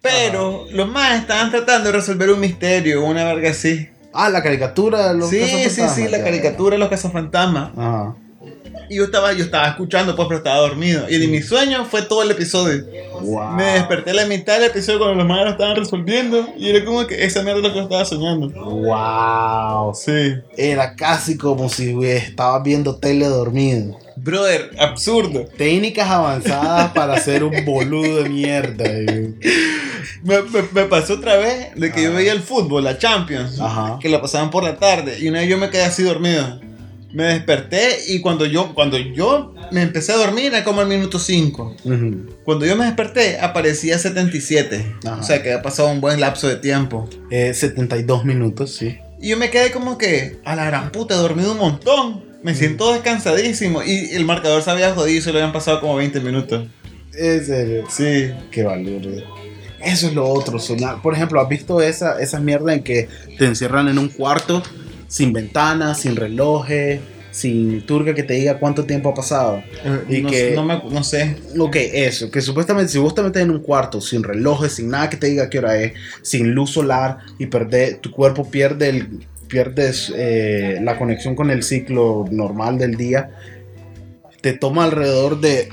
[0.00, 3.88] Pero los más estaban tratando de resolver un misterio, una verga así.
[4.12, 7.70] Ah, la caricatura de los Sí, sí, cazafantasmas, sí, la caricatura de los cazafantasmas.
[7.76, 8.14] Ajá.
[8.88, 11.08] Y yo estaba, yo estaba escuchando, pues, pero estaba dormido.
[11.08, 12.84] Y de mi sueño fue todo el episodio.
[13.22, 13.52] Wow.
[13.52, 16.48] Me desperté a la mitad del episodio cuando los lo estaban resolviendo.
[16.58, 18.48] Y era como que esa mierda es lo que yo estaba soñando.
[18.50, 19.94] Wow.
[19.94, 20.34] Sí.
[20.56, 23.98] Era casi como si güey, estaba viendo tele dormido.
[24.16, 25.46] Brother, absurdo.
[25.56, 28.84] Técnicas avanzadas para ser un boludo de mierda.
[30.22, 32.14] Me, me- me pasó otra vez de que yo Ah.
[32.16, 33.98] veía el fútbol, la Champions, Ajá.
[34.00, 36.60] que la pasaban por la tarde y una vez yo me quedé así dormido.
[37.12, 41.18] Me desperté y cuando yo, cuando yo me empecé a dormir era como al minuto
[41.18, 41.76] 5.
[41.84, 42.26] Ujú.
[42.44, 44.96] Cuando yo me desperté aparecía 77.
[45.04, 45.20] Ajá.
[45.20, 47.08] O sea que ha pasado un buen lapso de tiempo.
[47.30, 48.98] Eh, 72 minutos, sí.
[49.20, 52.24] Y yo me quedé como que, a la gran puta, he dormido un montón.
[52.42, 53.82] Me siento descansadísimo.
[53.82, 56.66] Y el marcador se había jodido y se lo habían pasado como 20 minutos.
[57.14, 57.84] En serio.
[57.88, 58.32] Sí.
[58.50, 59.02] Qué valor.
[59.80, 61.02] Eso es lo otro, soñar.
[61.02, 64.62] Por ejemplo, ¿has visto esa, esa mierda en que te encierran en un cuarto
[65.12, 69.62] sin ventanas, sin relojes, sin turca que te diga cuánto tiempo ha pasado?
[70.08, 71.36] Y no, que- no, me- no sé.
[71.58, 75.10] Ok, eso, que supuestamente si vos te metes en un cuarto sin relojes, sin nada
[75.10, 79.26] que te diga qué hora es, sin luz solar y perde, tu cuerpo pierde el,
[79.48, 83.32] pierdes eh, la conexión con el ciclo normal del día,
[84.40, 85.68] te toma alrededor de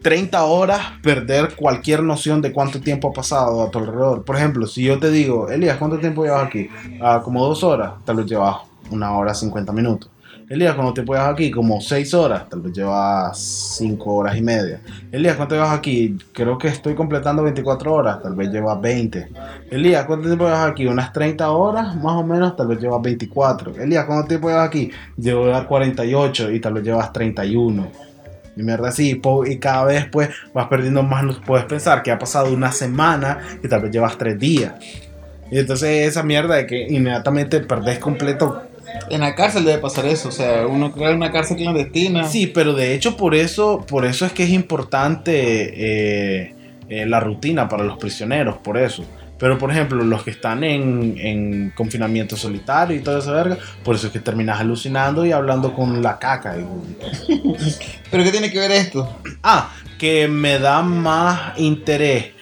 [0.00, 4.24] 30 horas perder cualquier noción de cuánto tiempo ha pasado a tu alrededor.
[4.24, 6.68] Por ejemplo, si yo te digo, Elías, ¿cuánto tiempo llevas aquí?
[7.00, 8.56] Ah, como dos horas, tal vez llevas
[8.90, 10.10] una hora 50 minutos.
[10.48, 11.50] Elías, ¿cuánto tiempo llevas aquí?
[11.50, 13.36] Como 6 horas, tal vez llevas
[13.78, 14.80] 5 horas y media.
[15.10, 16.16] Elías, ¿cuánto llevas aquí?
[16.32, 19.28] Creo que estoy completando 24 horas, tal vez llevas 20.
[19.72, 20.86] Elías, ¿cuánto tiempo llevas aquí?
[20.86, 23.74] Unas 30 horas, más o menos, tal vez llevas 24.
[23.74, 24.92] Elías, ¿cuánto tiempo llevas aquí?
[25.16, 27.88] Llevo 48 y tal vez llevas 31.
[28.56, 32.54] Y mierda así, y cada vez pues vas perdiendo más, puedes pensar que ha pasado
[32.54, 34.74] una semana y tal vez llevas 3 días.
[35.50, 38.62] Y entonces esa mierda de que inmediatamente perdés completo
[39.10, 40.28] En la cárcel debe pasar eso.
[40.28, 42.24] O sea, uno crea una cárcel clandestina.
[42.24, 46.54] Sí, pero de hecho por eso, por eso es que es importante eh,
[46.88, 49.04] eh, la rutina para los prisioneros, por eso.
[49.38, 53.96] Pero por ejemplo, los que están en, en confinamiento solitario y toda esa verga, por
[53.96, 56.56] eso es que terminas alucinando y hablando con la caca.
[58.10, 59.18] ¿Pero qué tiene que ver esto?
[59.42, 62.35] Ah, que me da más interés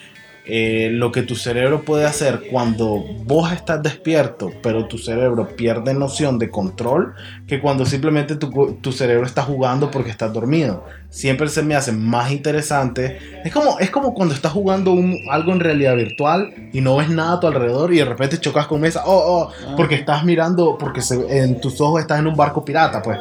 [0.47, 5.93] eh, lo que tu cerebro puede hacer cuando vos estás despierto, pero tu cerebro pierde
[5.93, 7.13] noción de control,
[7.47, 10.83] que cuando simplemente tu, tu cerebro está jugando porque estás dormido.
[11.09, 13.17] Siempre se me hace más interesante.
[13.43, 17.09] Es como, es como cuando estás jugando un- algo en realidad virtual y no ves
[17.09, 19.03] nada a tu alrededor y de repente chocas con mesa.
[19.05, 23.01] Oh, oh, porque estás mirando, porque se- en tus ojos estás en un barco pirata,
[23.01, 23.17] pues.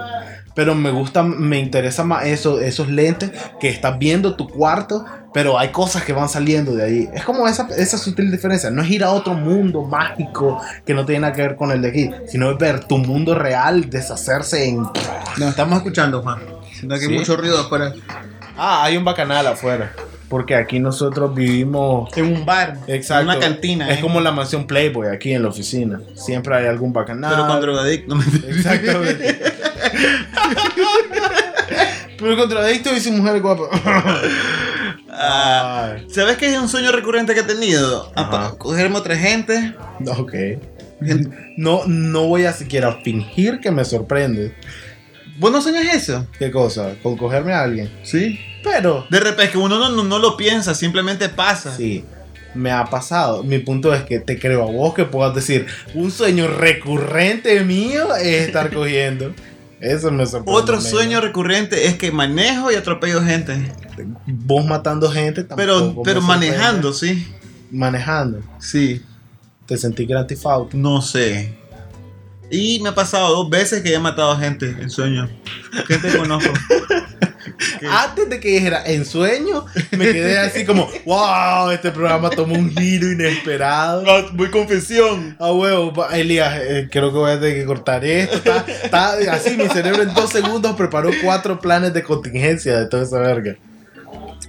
[0.55, 5.59] Pero me gusta, me interesa más eso, esos lentes que estás viendo tu cuarto, pero
[5.59, 7.09] hay cosas que van saliendo de ahí.
[7.12, 8.71] Es como esa, esa sutil diferencia.
[8.71, 11.83] No es ir a otro mundo mágico que no tiene nada que ver con el
[11.83, 14.83] de aquí, sino es ver tu mundo real deshacerse en.
[15.37, 16.38] Nos estamos escuchando, Juan.
[16.73, 17.12] Siento que ¿Sí?
[17.12, 17.93] hay mucho ruido afuera.
[18.57, 19.93] Ah, hay un bacanal afuera.
[20.29, 22.17] Porque aquí nosotros vivimos.
[22.17, 22.79] En un bar.
[22.87, 23.31] Exacto.
[23.31, 23.91] En una cantina.
[23.91, 24.01] Es ¿eh?
[24.01, 26.01] como la mansión Playboy aquí en la oficina.
[26.15, 27.35] Siempre hay algún bacanal.
[27.35, 28.17] Pero con drogadicto.
[28.49, 29.39] Exactamente.
[32.19, 33.65] Pero contradicto y sin mujer guapa.
[35.11, 38.11] Ah, ¿Sabes qué es un sueño recurrente que he tenido?
[38.15, 38.55] Ajá.
[38.59, 39.75] Cogerme otra gente.
[40.07, 40.35] ok.
[41.57, 44.55] No, no voy a siquiera fingir que me sorprende.
[45.39, 46.27] ¿Vos no sueñas eso?
[46.39, 46.95] ¿Qué cosa?
[47.03, 47.91] Con cogerme a alguien.
[48.03, 48.39] Sí.
[48.64, 51.77] Pero, De repente, que uno no, no, no lo piensa, simplemente pasa.
[51.77, 52.05] sí,
[52.55, 53.42] me ha pasado.
[53.42, 58.14] Mi punto es que te creo a vos que puedas decir, un sueño recurrente mío
[58.16, 59.35] es estar cogiendo.
[59.81, 60.61] Eso me sorprende.
[60.61, 63.70] Otro sueño recurrente es que manejo y atropello gente.
[64.27, 66.50] Vos matando gente Pero, me pero sorprende.
[66.50, 67.29] manejando, sí.
[67.70, 68.40] Manejando.
[68.61, 69.03] Sí.
[69.66, 70.07] Te sentí
[70.44, 70.77] Auto.
[70.77, 71.55] No sé.
[72.50, 75.29] Y me ha pasado dos veces que he matado gente en sueño.
[75.87, 76.53] Gente que conozco.
[77.81, 82.55] Que- Antes de que dijera en sueño, me quedé así como, wow, este programa tomó
[82.55, 84.05] un giro inesperado.
[84.09, 85.37] Ah, Muy confesión.
[85.41, 88.37] Ah, huevo, Elías, eh, creo que voy a tener que cortar esto.
[88.37, 88.65] Está,
[89.17, 93.19] está así, mi cerebro en dos segundos preparó cuatro planes de contingencia de toda esa
[93.19, 93.57] verga.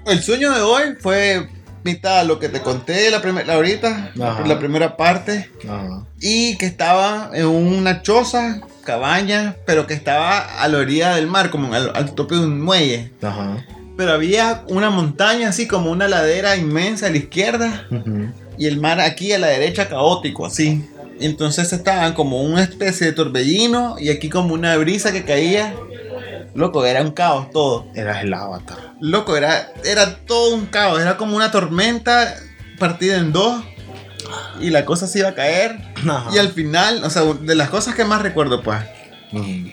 [0.05, 1.49] El sueño de hoy fue
[1.85, 4.45] mitad lo que te conté la primera ahorita, Ajá.
[4.45, 5.49] la primera parte.
[5.69, 6.03] Ajá.
[6.19, 11.51] Y que estaba en una choza, cabaña, pero que estaba a la orilla del mar,
[11.51, 13.11] como al, al tope de un muelle.
[13.21, 13.63] Ajá.
[13.95, 17.87] Pero había una montaña, así como una ladera inmensa a la izquierda,
[18.57, 20.83] y el mar aquí a la derecha caótico, así.
[21.21, 25.73] Entonces estaban como una especie de torbellino, y aquí como una brisa que caía.
[26.55, 27.85] Loco, era un caos todo.
[27.93, 28.77] Eras el avatar.
[29.01, 32.33] Loco, era, era todo un caos, era como una tormenta
[32.79, 33.63] partida en dos.
[34.61, 35.77] Y la cosa se iba a caer.
[36.09, 36.29] Ajá.
[36.33, 38.79] Y al final, o sea, de las cosas que más recuerdo, pues,
[39.33, 39.69] Ujú.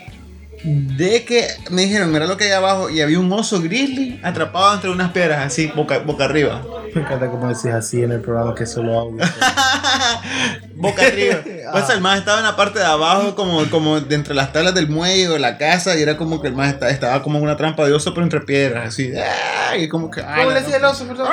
[0.63, 4.73] De que me dijeron, mira lo que hay abajo, y había un oso grizzly atrapado
[4.73, 6.61] entre unas piedras, así, boca, boca arriba.
[6.95, 9.25] Me encanta cómo decís así en el programa que solo audio.
[10.75, 11.39] Boca arriba.
[11.73, 14.75] Pues el más estaba en la parte de abajo, como, como de entre las tablas
[14.75, 17.39] del muelle o de la casa, y era como que el más estaba, estaba como
[17.39, 19.11] una trampa de oso, pero entre piedras, así.
[19.17, 19.75] ¡ah!
[19.75, 20.21] Y como que.
[20.21, 21.29] ¡ah, ¿Cómo le decía el oso, perdón?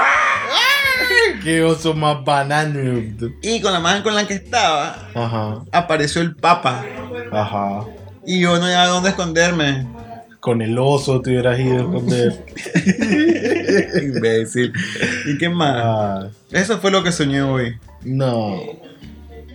[1.44, 3.02] Qué oso más banano.
[3.42, 6.82] Y con la mano con la que estaba, Ajá, apareció el papa.
[7.30, 7.84] ajá.
[8.26, 9.86] Y yo no había dónde esconderme.
[10.40, 12.44] Con el oso te hubieras ido a esconder.
[14.02, 14.72] Imbécil.
[15.26, 15.74] ¿Y qué más?
[15.76, 17.76] Ah, Eso fue lo que soñé hoy.
[18.04, 18.60] no.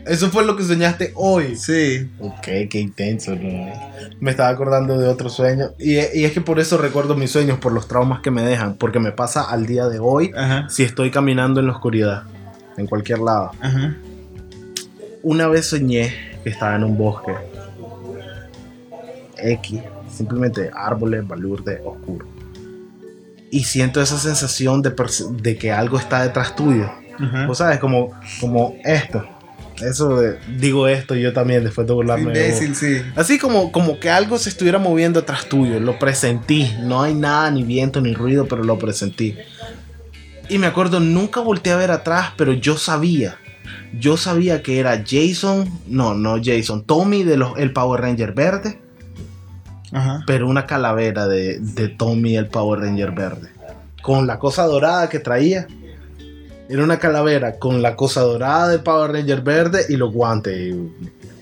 [0.07, 1.55] Eso fue lo que soñaste hoy.
[1.55, 2.07] Sí.
[2.19, 3.73] Ok, qué intenso, ¿no?
[4.19, 5.71] Me estaba acordando de otro sueño.
[5.79, 8.75] Y, y es que por eso recuerdo mis sueños, por los traumas que me dejan.
[8.75, 10.69] Porque me pasa al día de hoy Ajá.
[10.69, 12.21] si estoy caminando en la oscuridad.
[12.77, 13.49] En cualquier lado.
[13.59, 13.95] Ajá.
[15.23, 17.33] Una vez soñé que estaba en un bosque.
[19.45, 19.81] X.
[20.09, 22.27] Simplemente árboles, balurde, oscuro.
[23.51, 26.89] Y siento esa sensación de, que algo está detrás tuyo.
[27.19, 27.47] Ajá.
[27.47, 29.25] Vos sabes, como, como esto.
[29.81, 32.23] Eso de, digo esto yo también después de burlarme.
[32.23, 33.01] Imbécil, sí.
[33.15, 35.79] Así como, como que algo se estuviera moviendo atrás tuyo.
[35.79, 36.73] Lo presentí.
[36.81, 39.35] No hay nada, ni viento, ni ruido, pero lo presentí.
[40.47, 43.37] Y me acuerdo, nunca volteé a ver atrás, pero yo sabía.
[43.99, 45.69] Yo sabía que era Jason.
[45.87, 46.85] No, no Jason.
[46.85, 48.79] Tommy de los, el Power Ranger verde.
[49.91, 50.23] Ajá.
[50.27, 53.49] Pero una calavera de, de Tommy el Power Ranger verde.
[54.01, 55.67] Con la cosa dorada que traía.
[56.67, 60.57] Era una calavera con la cosa dorada del Power Ranger verde y los guantes.
[60.57, 60.91] Y,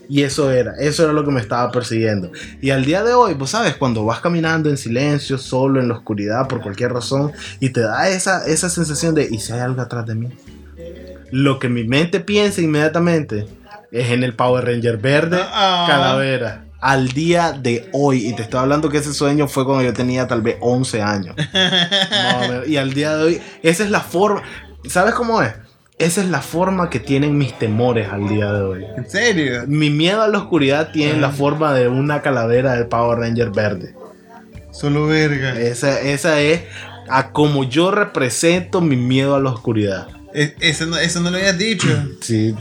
[0.06, 2.30] y eso era, eso era lo que me estaba persiguiendo.
[2.60, 5.94] Y al día de hoy, vos sabes, cuando vas caminando en silencio, solo, en la
[5.94, 9.80] oscuridad, por cualquier razón, y te da esa, esa sensación de, ¿y si hay algo
[9.80, 10.28] atrás de mí?
[11.30, 13.46] Lo que mi mente piensa inmediatamente
[13.90, 15.86] es en el Power Ranger verde, Ah.
[15.88, 16.63] calavera.
[16.86, 20.26] Al día de hoy, y te estoy hablando que ese sueño fue cuando yo tenía
[20.26, 21.34] tal vez 11 años.
[22.66, 24.42] Y al día de hoy, esa es la forma.
[24.86, 25.52] ¿Sabes cómo es?
[25.98, 28.84] Esa es la forma que tienen mis temores al día de hoy.
[28.98, 29.62] ¿En serio?
[29.66, 33.94] Mi miedo a la oscuridad tiene la forma de una calavera del Power Ranger verde.
[34.70, 35.58] Solo verga.
[35.58, 36.64] Esa, esa es
[37.08, 40.08] a como yo represento mi miedo a la oscuridad.
[40.34, 41.88] E- Eso no, eso no lo habías dicho.
[42.20, 42.54] Sí.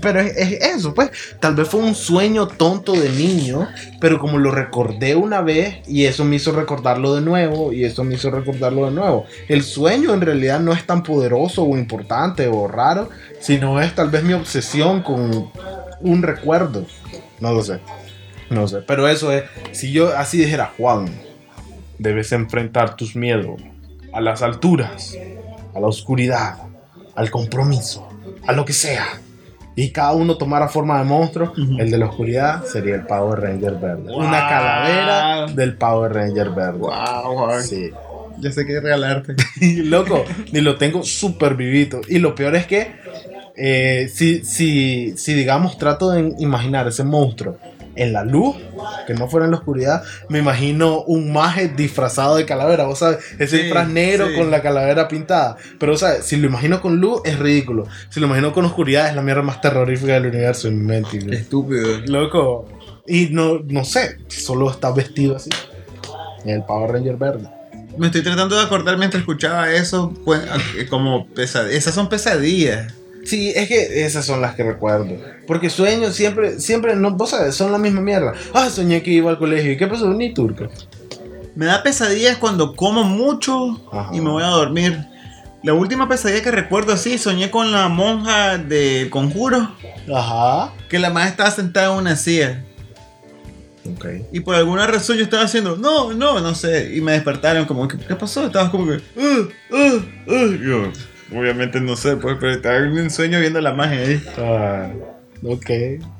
[0.00, 1.10] Pero es, es eso, pues.
[1.40, 3.68] Tal vez fue un sueño tonto de niño,
[4.00, 8.04] pero como lo recordé una vez y eso me hizo recordarlo de nuevo y eso
[8.04, 9.26] me hizo recordarlo de nuevo.
[9.48, 13.08] El sueño en realidad no es tan poderoso o importante o raro,
[13.40, 15.50] sino es tal vez mi obsesión con
[16.00, 16.86] un recuerdo.
[17.40, 17.80] No lo sé.
[18.50, 18.78] No sé.
[18.86, 21.06] Pero eso es, si yo así dijera, Juan,
[21.98, 23.60] debes enfrentar tus miedos
[24.12, 25.16] a las alturas,
[25.74, 26.58] a la oscuridad,
[27.14, 28.08] al compromiso,
[28.46, 29.06] a lo que sea.
[29.76, 33.74] Y cada uno tomara forma de monstruo, el de la oscuridad sería el Power Ranger
[33.74, 34.12] verde.
[34.12, 34.18] Wow.
[34.18, 36.78] Una calavera del Power Ranger verde.
[36.78, 37.60] Wow.
[37.60, 37.90] Sí.
[38.38, 39.34] Ya sé qué regalarte.
[39.84, 42.00] Loco, y lo tengo súper vivito.
[42.08, 42.92] Y lo peor es que,
[43.56, 47.56] eh, si, si, si digamos trato de imaginar ese monstruo
[47.96, 48.56] en la luz,
[49.06, 53.18] que no fuera en la oscuridad, me imagino un maje disfrazado de calavera, vos sabes,
[53.38, 54.34] ese Sí, disfraz negro sí.
[54.34, 55.56] con la calavera pintada.
[55.78, 57.86] Pero, o sea, si lo imagino con luz, es ridículo.
[58.10, 61.18] Si lo imagino con oscuridad, es la mierda más terrorífica del universo en mi mente.
[61.20, 61.34] güey.
[61.36, 62.00] Estúpido.
[62.06, 62.68] Loco.
[63.06, 65.50] Y no, no sé, solo está vestido así.
[66.44, 67.48] El Power Ranger verde.
[67.96, 70.40] Me estoy tratando de acordar mientras escuchaba eso, pues,
[70.90, 71.76] como pesadillas.
[71.76, 72.92] Esas son pesadillas.
[73.24, 75.16] Sí, es que esas son las que recuerdo.
[75.46, 78.32] Porque sueños siempre, siempre, no, vos sabes, son la misma mierda.
[78.52, 79.72] Ah, soñé que iba al colegio.
[79.72, 80.12] ¿Y qué pasó?
[80.12, 80.68] Ni turca.
[81.54, 84.10] Me da pesadillas cuando como mucho Ajá.
[84.12, 84.98] y me voy a dormir.
[85.62, 89.74] La última pesadilla que recuerdo así, soñé con la monja del conjuro,
[90.14, 90.74] Ajá.
[90.90, 92.62] que la madre estaba sentada en una silla.
[93.90, 94.06] Ok.
[94.32, 96.94] Y por alguna razón yo estaba haciendo, no, no, no sé.
[96.94, 98.46] Y me despertaron como, que, ¿qué pasó?
[98.46, 100.54] Estabas como que, uh, uh, uh.
[100.62, 100.92] Yo,
[101.32, 104.22] obviamente no sé, pues, pero estaba en un sueño viendo la magia ahí.
[104.38, 104.88] Ah,
[105.44, 105.70] ok.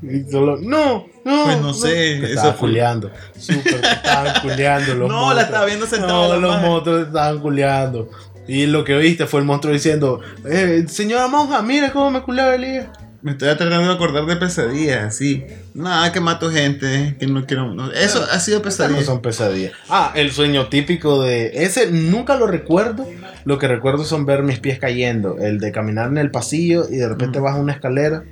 [0.03, 1.45] Y solo, no, no.
[1.45, 3.11] Pues no sé, Te eso estaban fue- culeando.
[3.39, 5.35] Súper, te estaban culeando los No, monstruos.
[5.37, 8.11] la estaba viendo sentada No, los monstruos te estaban culeando.
[8.47, 12.55] Y lo que oíste fue el monstruo diciendo, eh, señora monja, mira cómo me culeaba
[12.55, 12.87] Elías.
[13.25, 15.47] Me estoy tratando de acordar de pesadillas, así.
[15.73, 17.75] Nada, que mato gente, que no quiero...
[17.75, 17.91] no.
[17.91, 19.01] Eso ha sido pesadilla.
[19.01, 19.73] no son pesadillas.
[19.89, 21.65] Ah, el sueño típico de.
[21.65, 23.09] Ese nunca lo recuerdo.
[23.47, 25.39] Lo que recuerdo son ver mis pies cayendo.
[25.39, 28.25] El de caminar en el pasillo y de repente bajo una escalera.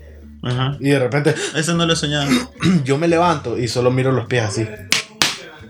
[0.42, 0.76] Ajá.
[0.78, 2.28] Y de repente Eso no lo he soñado.
[2.84, 4.68] yo me levanto y solo miro los pies así.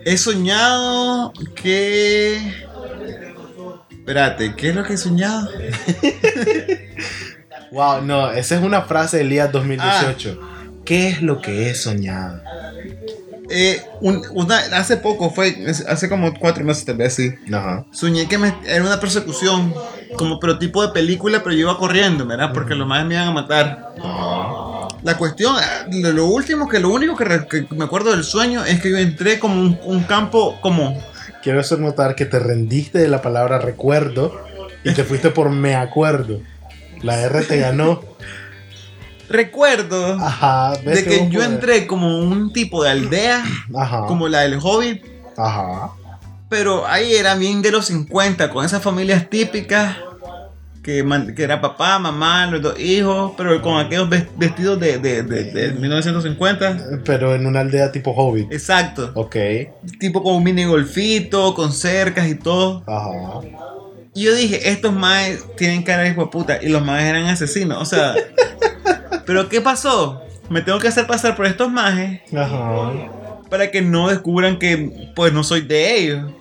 [0.05, 2.39] He soñado que...
[3.89, 5.49] Espérate, ¿qué es lo que he soñado?
[7.73, 10.39] Wow, no, esa es una frase de Elías 2018.
[10.41, 10.65] Ah.
[10.85, 12.41] ¿Qué es lo que he soñado?
[13.51, 15.55] Eh, un- una, hace poco, fue
[15.89, 17.33] hace como cuatro meses tal vez, sí.
[17.53, 17.85] Ajá.
[17.91, 19.75] Soñé que me, era una persecución
[20.17, 22.51] como prototipo de película, pero yo iba corriendo, ¿verdad?
[22.53, 23.95] Porque los más me iban a matar.
[25.03, 25.57] La cuestión,
[25.91, 28.91] lo, lo último que lo único que, re- que me acuerdo del sueño es que
[28.91, 31.03] yo entré como un, un campo como
[31.43, 34.33] Quiero hacer notar que te rendiste de la palabra recuerdo
[34.85, 36.41] y te fuiste por me acuerdo.
[37.03, 38.01] La R te ganó.
[39.29, 40.73] recuerdo Ajá.
[40.85, 43.43] ¿ves de que yo entré como un tipo de aldea,
[43.75, 44.05] Ajá.
[44.07, 45.05] como la del Hobbit,
[45.39, 45.91] Ajá.
[46.51, 49.97] pero ahí era bien de los 50, con esas familias típicas.
[50.83, 50.99] Que,
[51.39, 55.73] era papá, mamá, los dos hijos, pero con aquellos ves- vestidos de, de, de, de
[55.75, 57.03] 1950.
[57.05, 58.51] Pero en una aldea tipo hobbit.
[58.53, 59.13] Exacto.
[59.15, 59.37] Ok.
[60.01, 62.83] Tipo con un mini golfito, con cercas y todo.
[62.89, 63.47] Ajá.
[64.15, 66.59] Y yo dije, estos maes tienen cara de puta.
[66.63, 67.81] Y los maes eran asesinos.
[67.81, 68.15] O sea.
[69.27, 70.21] ¿Pero qué pasó?
[70.51, 72.93] Me tengo que hacer pasar por estos maes Ajá.
[73.49, 76.33] para que no descubran que pues no soy de ellos.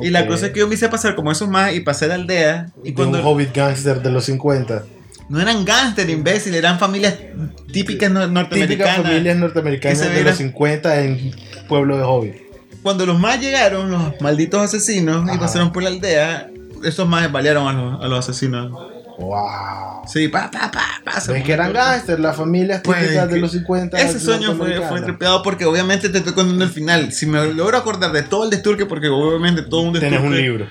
[0.00, 2.14] Y la cosa es que yo me hice pasar como esos maes y pasé la
[2.14, 2.68] aldea.
[2.82, 4.84] Y de un cuando hobbit gangster de los 50.
[5.28, 7.14] no eran gángster, imbécil, eran familias
[7.70, 8.96] típicas no- Típicas norteamericanas.
[9.02, 11.34] familias norteamericanas de los 50 en
[11.68, 12.34] pueblo de hobbit.
[12.82, 15.40] Cuando los más llegaron, los malditos asesinos, y Ajá.
[15.40, 16.48] pasaron por la aldea,
[16.84, 18.70] esos más balearon a los, a los asesinos.
[19.18, 20.02] Wow.
[20.06, 21.18] Sí, pa, pa, pa, pa.
[21.18, 24.00] Es que eran gangsters, las familias Pues, típicas de los 50.
[24.00, 27.12] Ese sueño fue, fue tripeado porque obviamente te estoy contando el final.
[27.12, 30.16] Si me logro acordar de todo el desturque, porque obviamente todo un desturque.
[30.16, 30.66] Tienes un libro.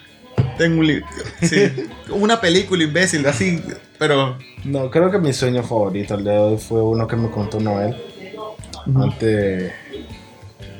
[0.57, 1.05] Tengo un libro.
[1.41, 1.71] Sí.
[2.09, 3.63] Una película imbécil, así.
[3.97, 4.37] Pero.
[4.65, 7.59] No, creo que mi sueño favorito el día de hoy fue uno que me contó
[7.59, 7.95] Noel.
[8.95, 9.71] Antes.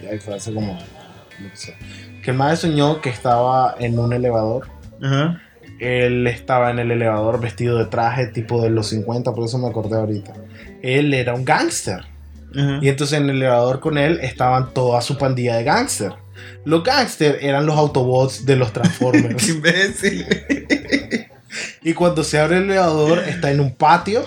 [0.10, 0.74] Ahí fue hace como.
[0.74, 1.76] no sé.
[2.24, 4.68] Que el madre soñó que estaba en un elevador.
[5.02, 5.42] Ajá.
[5.80, 9.68] Él estaba en el elevador vestido de traje tipo de los 50, por eso me
[9.70, 10.34] acordé ahorita.
[10.82, 12.02] Él era un gángster.
[12.56, 12.80] Ajá.
[12.82, 16.14] Y entonces en el elevador con él estaban toda su pandilla de gángster.
[16.66, 19.50] Los gángster eran los Autobots de los Qué Transformers.
[19.50, 20.26] imbécil.
[21.84, 24.24] y cuando se abre el elevador está en un patio.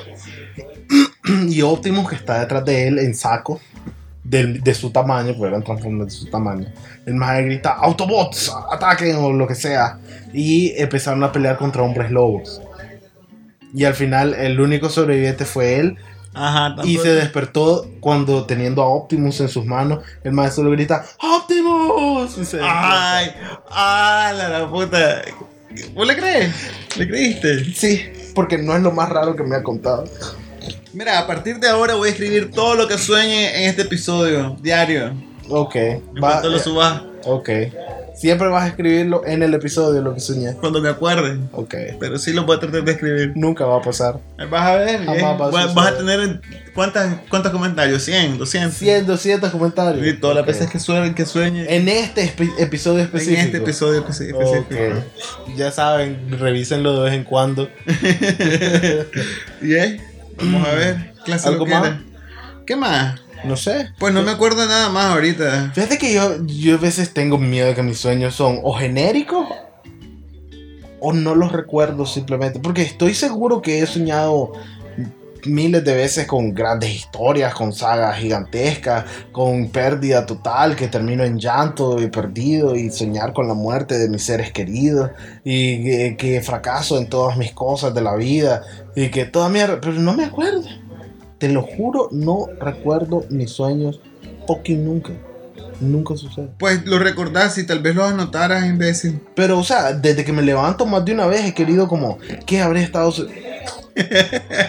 [1.49, 3.61] y Optimus que está detrás de él en saco.
[4.25, 6.67] del- De, su tamaño, porque eran Transformers de su tamaño.
[7.07, 9.99] El más grita, Autobots, ataquen o lo que sea.
[10.33, 12.61] Y empezaron a pelear contra hombres lobos.
[13.75, 15.97] Y al final el único sobreviviente fue él.
[16.35, 16.77] Ajá.
[16.85, 22.31] Y se despertó cuando teniendo a Optimus en sus manos, el maestro le grita ¡Optimus!
[22.33, 23.17] Y se despierta.
[23.19, 23.33] Ay.
[23.71, 25.23] ¡Ah, la, la puta!
[25.95, 26.55] ¿Vos le crees?
[26.97, 27.65] ¿Le creíste?
[27.75, 28.03] Sí,
[28.35, 30.05] porque no es lo más raro que me ha contado.
[30.95, 34.57] Mira, a partir de ahora voy a escribir todo lo que sueñe en este episodio
[34.61, 35.13] diario.
[35.49, 37.49] Ok, En va- lo suba, ok.
[38.15, 40.55] Siempre vas a escribirlo en el episodio lo que soñé.
[40.55, 41.39] cuando me acuerde.
[41.53, 41.75] Ok.
[41.99, 43.33] Pero sí lo voy a tratar de escribir.
[43.35, 44.21] Nunca va a pasar.
[44.51, 44.99] Vas a ver.
[45.05, 45.75] Jamás eh, va a vas, suceder.
[45.75, 46.41] vas a tener.
[46.75, 48.07] ¿cuántas, ¿Cuántos comentarios?
[48.07, 48.39] ¿100?
[48.39, 48.71] ¿200?
[48.71, 50.07] 100, 200 comentarios.
[50.07, 50.49] Sí, todas las Ok.
[50.49, 51.75] veces que sueñe, que sueñe.
[51.75, 53.41] En este espe- episodio en específico.
[53.41, 54.41] este episodio específico.
[55.57, 57.69] Ya saben, revísenlo de vez en cuando.
[59.63, 60.01] ¿Y eh?
[60.37, 61.13] Vamos a ver.
[61.25, 61.93] Clase ¿Algo más?
[62.67, 63.21] ¿Qué más?
[63.45, 63.91] No sé.
[63.99, 65.73] Pues no me acuerdo nada más ahorita.
[65.75, 69.49] Fíjate que yo, yo a veces tengo miedo de que mis sueños son o genéricos
[71.01, 72.61] o no los recuerdo simplemente.
[72.61, 74.53] Porque estoy seguro que he soñado
[75.47, 81.39] miles de veces con grandes historias, con sagas gigantescas, con pérdida total, que termino en
[81.39, 85.11] llanto y perdido y soñar con la muerte de mis seres queridos
[85.45, 88.63] y que, que fracaso en todas mis cosas de la vida
[88.95, 90.63] y que toda mierda, pero no me acuerdo.
[91.43, 94.01] Te lo juro, no recuerdo mis sueños
[94.47, 95.11] fucking nunca.
[95.81, 96.51] Nunca sucede.
[96.57, 99.21] Pues lo recordás y tal vez lo anotaras, imbécil.
[99.35, 102.61] Pero, o sea, desde que me levanto más de una vez he querido como, ¿qué
[102.61, 103.13] habré estado?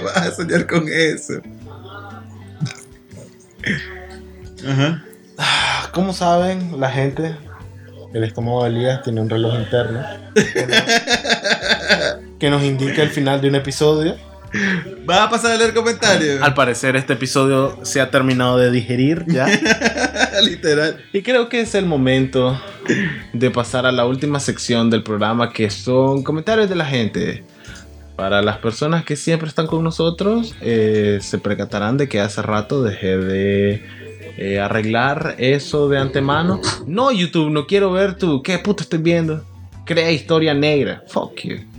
[0.03, 1.33] Vas a soñar con eso.
[4.67, 5.05] Ajá.
[5.37, 7.35] Ah, ¿Cómo saben la gente?
[8.15, 10.81] El estómago de Elías tiene un reloj interno que nos,
[12.39, 14.32] que nos indica el final de un episodio.
[15.05, 16.41] ¿Vas a pasar a leer comentarios?
[16.41, 19.47] Al parecer este episodio se ha terminado de digerir ya.
[20.43, 21.03] Literal.
[21.11, 22.59] Y creo que es el momento
[23.33, 27.43] de pasar a la última sección del programa que son comentarios de la gente.
[28.15, 32.83] Para las personas que siempre están con nosotros, eh, se percatarán de que hace rato
[32.83, 33.83] dejé de
[34.37, 36.61] eh, arreglar eso de antemano.
[36.85, 38.43] No, YouTube, no quiero ver tu.
[38.43, 39.43] ¿Qué puta estoy viendo?
[39.85, 41.03] Crea historia negra.
[41.07, 41.72] Fuck you.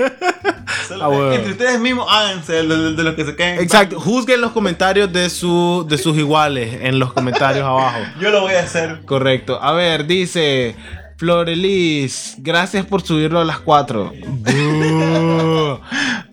[0.88, 1.32] Solo- Ah, bueno.
[1.34, 3.60] Entre ustedes mismos háganse de, de- de los que se caen.
[3.60, 8.00] Exacto, juzguen los comentarios de, su, de sus iguales en los comentarios abajo.
[8.20, 9.02] Yo lo voy a hacer.
[9.06, 9.62] Correcto.
[9.62, 10.76] A ver, dice
[11.18, 14.14] Florelis, gracias por subirlo a las 4.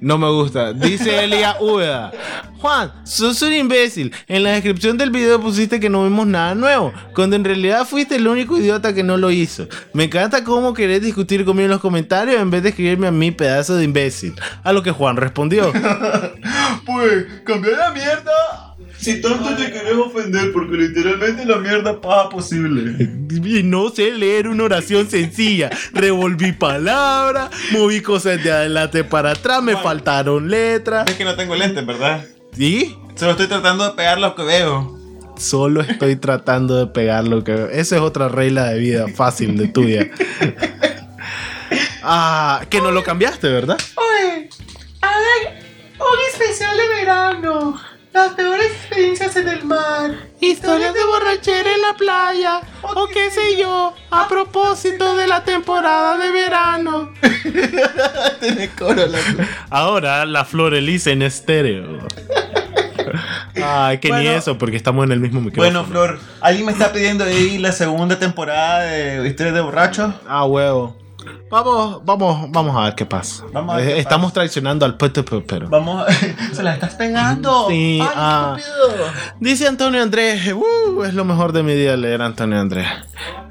[0.01, 0.73] No me gusta.
[0.73, 2.11] Dice Elia Ueda.
[2.59, 4.13] Juan, sos un imbécil.
[4.27, 8.17] En la descripción del video pusiste que no vimos nada nuevo, cuando en realidad fuiste
[8.17, 9.67] el único idiota que no lo hizo.
[9.93, 13.31] Me encanta cómo querés discutir conmigo en los comentarios en vez de escribirme a mí,
[13.31, 14.35] pedazo de imbécil.
[14.63, 15.73] A lo que Juan respondió.
[16.87, 18.70] Pues, cambiar la mierda.
[19.01, 23.09] Si tanto te querés ofender, porque literalmente la mierda pasa posible.
[23.31, 25.71] Y no sé leer una oración sencilla.
[25.93, 31.09] Revolví palabras, moví cosas de adelante para atrás, me faltaron letras.
[31.09, 32.27] Es que no tengo lentes, ¿verdad?
[32.59, 32.95] ¿Y?
[33.15, 34.99] Solo estoy tratando de pegar lo que veo.
[35.39, 37.71] Solo estoy tratando de pegar lo que veo.
[37.71, 40.11] Esa es otra regla de vida fácil de tuya.
[42.03, 43.79] Ah, que no lo cambiaste, ¿verdad?
[43.95, 44.49] Oye,
[45.03, 45.63] hagan
[45.99, 47.81] un especial de verano.
[48.13, 50.11] Las peores experiencias en el mar.
[50.41, 56.19] Historias de borrachera en la playa, o qué sé yo, a propósito de la temporada
[56.19, 57.13] de verano.
[58.41, 59.19] Tiene coro la
[59.71, 62.09] Ahora la Florelice en estéreo.
[63.63, 65.85] Ay, que ni eso, porque estamos en el mismo micrófono.
[65.85, 70.15] Bueno, Flor, alguien me está pidiendo ahí la segunda temporada de Historias de Borrachos.
[70.27, 71.00] Ah, huevo.
[71.51, 73.45] Vamos, vamos, vamos a ver qué pasa.
[73.53, 75.69] Vamos a ver qué Estamos traicionando al PTP, pero.
[75.69, 76.07] Vamos,
[76.53, 77.67] se la estás pegando.
[77.69, 78.57] Sí, Ay, ah.
[79.41, 82.87] Dice Antonio Andrés, uh, es lo mejor de mi día leer Antonio Andrés.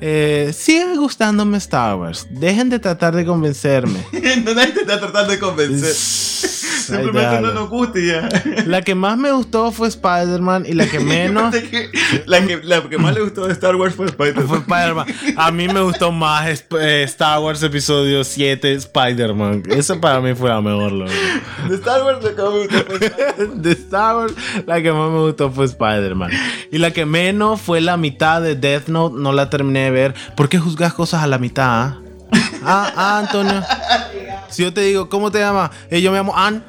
[0.02, 2.28] Eh, sigue gustándome Star Wars.
[2.30, 4.06] Dejen de tratar de convencerme.
[4.46, 5.96] No nadie te está tratando de convencer.
[6.98, 8.30] Simplemente no nos gusta ya.
[8.66, 11.90] La que más me gustó fue Spider-Man y la que menos Que-
[12.26, 14.62] la, que, la que más le gustó de Star Wars fue fue Spider-Man.
[14.62, 15.08] Spider-Man.
[15.38, 16.48] A mí me gustó más
[16.80, 19.64] eh, Star Wars Episodio 7 Spider-Man.
[19.70, 21.12] Eso para mí fue la mejor, loco.
[21.68, 23.62] De Star Wars la que más me gustó fue Spider-Man.
[23.62, 24.34] De Star Wars,
[24.66, 26.32] la que más me gustó fue Spider-Man.
[26.72, 29.16] Y la que menos fue la mitad de Death Note.
[29.18, 30.14] No la terminé de ver.
[30.36, 31.66] ¿Por qué juzgas cosas a la mitad?
[31.68, 31.98] ah?
[32.64, 33.64] Ah, ah, Antonio.
[34.50, 35.72] Si yo te digo, ¿cómo te llamas?
[35.90, 36.64] Eh, yo me llamo Ann.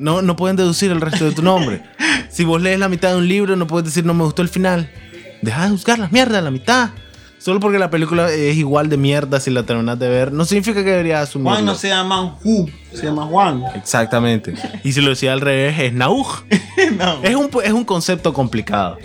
[0.00, 1.82] No, no pueden deducir el resto de tu nombre.
[2.30, 4.48] Si vos lees la mitad de un libro, no puedes decir no me gustó el
[4.48, 4.88] final.
[5.42, 6.90] Deja de juzgar las mierdas la mitad.
[7.38, 10.84] Solo porque la película es igual de mierda si la terminas de ver, no significa
[10.84, 11.52] que deberías asumirlo.
[11.52, 13.64] Juan no se llama Hu, se llama Juan.
[13.74, 14.54] Exactamente.
[14.84, 16.44] Y si lo decía al revés, es Nauj.
[16.98, 17.22] no.
[17.22, 18.98] Es un, es un concepto complicado.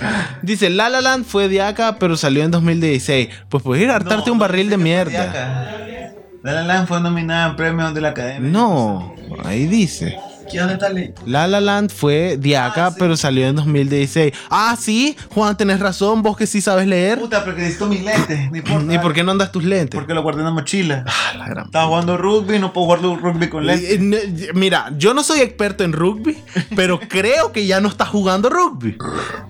[0.44, 3.30] Dice, La La Land fue de acá, pero salió en 2016.
[3.50, 6.12] Pues puedes ir a hartarte No, un barril de mierda.
[6.44, 8.52] La La Land fue nominada en premios de la Academia.
[8.52, 9.16] No,
[9.46, 10.16] ahí dice.
[10.52, 12.98] ¿Qué dónde está el- La La Land fue de acá, Ah, sí.
[13.00, 14.34] pero salió en 2016.
[14.50, 17.20] Ah, sí, Juan, tenés razón, vos que sí sabes leer.
[17.20, 18.52] Puta, porque necesito mis lentes.
[18.52, 18.94] No importa.
[18.94, 19.98] ¿Y por qué no andas tus lentes?
[20.00, 21.04] Porque lo guardé en la mochila.
[21.08, 23.90] Ah, la gran Estaba jugando rugby, no puedo jugar rugby con lentes.
[23.92, 24.00] Eh,
[24.48, 26.38] eh, Mira, yo no soy experto en rugby,
[26.76, 28.98] pero creo que ya no estás jugando rugby.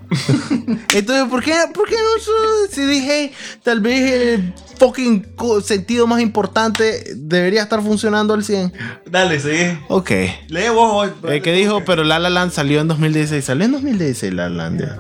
[0.94, 3.34] Entonces, ¿por qué, por qué no si dije,
[3.64, 5.26] tal vez el fucking
[5.64, 8.74] sentido más importante debería estar funcionando al 100?
[9.10, 9.80] Dale, sigue.
[9.88, 10.12] Ok.
[10.50, 10.92] Lee vos
[11.24, 11.32] hoy.
[11.34, 11.84] Eh, ¿Qué dijo?
[11.86, 13.44] Pero La La Land salió en 2016.
[13.44, 14.82] ¿Salió en 2016 La La Land?
[14.82, 14.98] ya?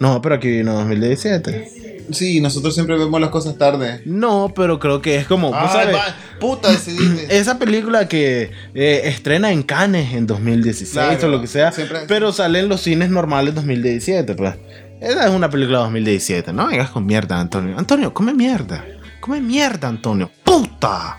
[0.00, 2.06] No, pero aquí vino 2017.
[2.12, 4.00] Sí, nosotros siempre vemos las cosas tarde.
[4.06, 5.50] No, pero creo que es como...
[5.50, 5.96] ¿vos sabes?
[6.40, 7.26] puta, decidiste.
[7.38, 12.00] Esa película que eh, estrena en Cannes en 2016 Claro, o lo que sea, siempre-
[12.08, 14.54] pero sale en los cines normales 2017, pues.
[15.00, 17.78] Esa es una película 2017, no vengas con mierda, Antonio.
[17.78, 18.84] Antonio, come mierda.
[19.20, 20.30] Come mierda, Antonio.
[20.44, 21.18] ¡Puta!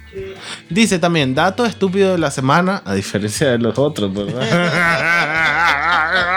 [0.69, 4.47] Dice también, dato estúpido de la semana, a diferencia de los otros, ¿verdad?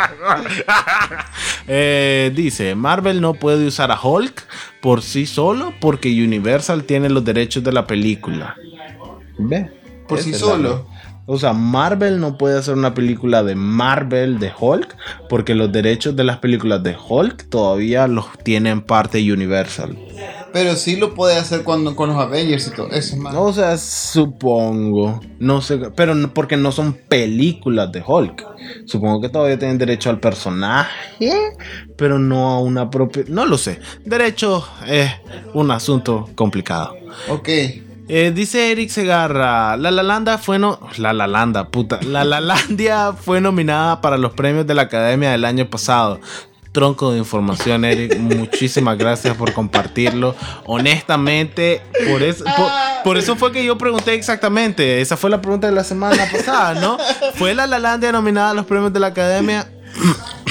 [1.69, 4.43] Eh, dice, Marvel no puede usar a Hulk
[4.81, 8.57] por sí solo porque Universal tiene los derechos de la película.
[9.39, 9.71] ¿Ve?
[10.09, 10.89] Por sí solo.
[11.27, 14.97] O sea, Marvel no puede hacer una película de Marvel de Hulk
[15.29, 19.97] porque los derechos de las películas de Hulk todavía los tiene en parte Universal.
[20.53, 23.35] Pero sí lo puede hacer cuando, con los Avengers y todo eso, man.
[23.37, 25.21] O sea, supongo.
[25.39, 28.45] No sé, pero no- porque no son películas de Hulk.
[28.87, 31.33] Supongo que todavía tienen derecho al personaje,
[31.97, 33.25] pero no a una propia.
[33.29, 33.81] No lo sé.
[34.05, 35.11] Derecho es
[35.55, 36.95] un asunto complicado.
[37.31, 37.49] Ok.
[38.09, 40.79] Eh, dice Eric Segarra, La Lalanda fue no...
[40.99, 42.01] La Lalanda, puta.
[42.03, 46.21] La Lalandia fue nominada para los premios de la Academia del año pasado.
[46.73, 48.19] Tronco de información, Eric.
[48.19, 50.35] Muchísimas gracias por compartirlo.
[50.65, 52.45] Honestamente, por eso,
[53.05, 55.03] por, eso fue que yo pregunté exactamente.
[55.03, 56.97] Esa fue la pregunta de la semana pasada, ¿no?
[57.35, 59.71] ¿Fue La Lalandia nominada a los premios de la Academia?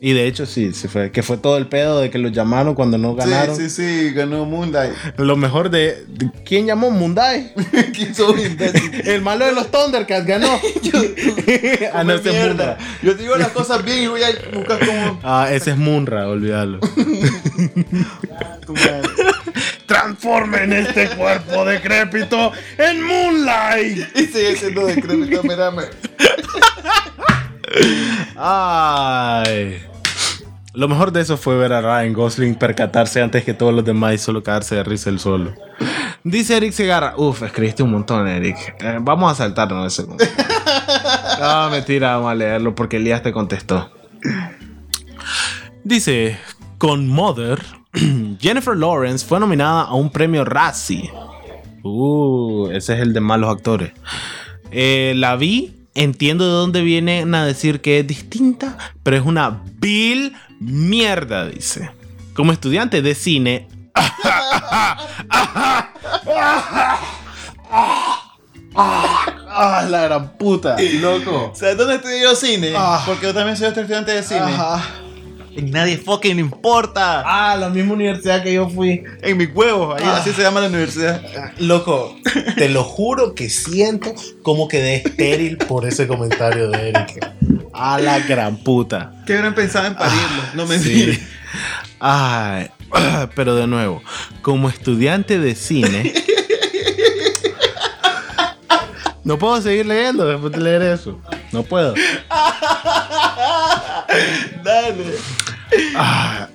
[0.00, 2.76] Y de hecho sí, sí fue, que fue todo el pedo de que los llamaron
[2.76, 3.56] cuando no ganaron.
[3.56, 4.92] Sí, sí, sí, ganó Moonlight.
[5.16, 6.92] Lo mejor de, de- ¿Quién llamó?
[6.92, 7.52] Mundai.
[7.92, 8.12] ¿Quién?
[9.04, 10.48] El malo de los Thundercats ganó.
[11.92, 12.78] ah, no, Mierda.
[13.02, 16.28] Yo te digo las cosas bien y voy a buscar como Ah, ese es Munra,
[16.28, 16.78] olvídalo.
[19.86, 24.16] Transformen este cuerpo decrépito en Moonlight.
[24.16, 25.82] Y sigue siendo decrépito, mírame.
[28.36, 29.82] Ay.
[30.74, 34.14] Lo mejor de eso fue ver a Ryan Gosling percatarse antes que todos los demás
[34.14, 35.52] y solo cagarse de risa el solo.
[36.22, 37.14] Dice Eric Segarra.
[37.16, 38.76] Uf, escribiste un montón, Eric.
[38.80, 40.08] Eh, vamos a saltarnos ese.
[41.40, 43.90] No, mentira, vamos a leerlo porque Elías te contestó.
[45.84, 46.36] Dice,
[46.78, 47.60] con Mother,
[48.40, 51.10] Jennifer Lawrence fue nominada a un premio Razzie.
[51.84, 53.92] Uh, ese es el de malos actores.
[54.70, 59.62] Eh, la vi, entiendo de dónde vienen a decir que es distinta, pero es una
[59.78, 61.90] vil mierda, dice.
[62.34, 63.68] Como estudiante de cine.
[69.60, 71.52] Ah, la gran puta, loco.
[71.54, 72.74] ¿Sabes dónde estudié yo cine?
[72.76, 73.02] Ah.
[73.04, 74.40] Porque yo también soy estudiante de cine.
[74.40, 74.84] Ajá.
[75.56, 77.22] En nadie fucking importa.
[77.26, 79.02] Ah, la misma universidad que yo fui.
[79.22, 80.18] En mis huevos, ahí Ah.
[80.18, 81.20] así se llama la universidad.
[81.58, 82.16] Loco,
[82.56, 87.26] te lo juro que siento como quedé estéril por ese comentario de Eric.
[87.72, 89.12] A la gran puta.
[89.26, 90.42] Que habrán pensado en parirlo.
[90.54, 91.18] no me Sí.
[92.00, 92.68] Ay,
[93.34, 94.02] pero de nuevo,
[94.42, 96.12] como estudiante de cine.
[99.24, 101.20] No puedo seguir leyendo después de leer eso.
[101.52, 101.94] No puedo.
[104.62, 105.14] Dale.
[105.96, 106.48] Ah.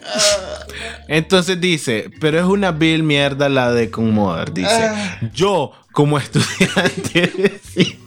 [1.07, 4.51] Entonces dice, pero es una vil mierda la de Conmoder.
[4.53, 5.19] Dice, Ah.
[5.33, 7.99] yo como estudiante de cine.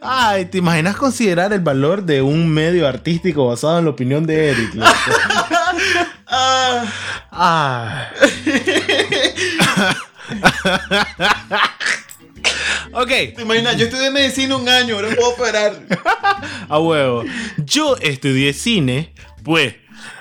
[0.00, 4.50] Ay, ¿te imaginas considerar el valor de un medio artístico basado en la opinión de
[4.50, 4.74] Eric?
[6.26, 6.84] Ah.
[7.30, 8.08] Ah.
[12.92, 13.76] ok, ¿Te imaginas?
[13.76, 15.86] Yo estudié medicina un año, ahora puedo operar.
[16.68, 17.24] a huevo.
[17.64, 19.74] Yo estudié cine, pues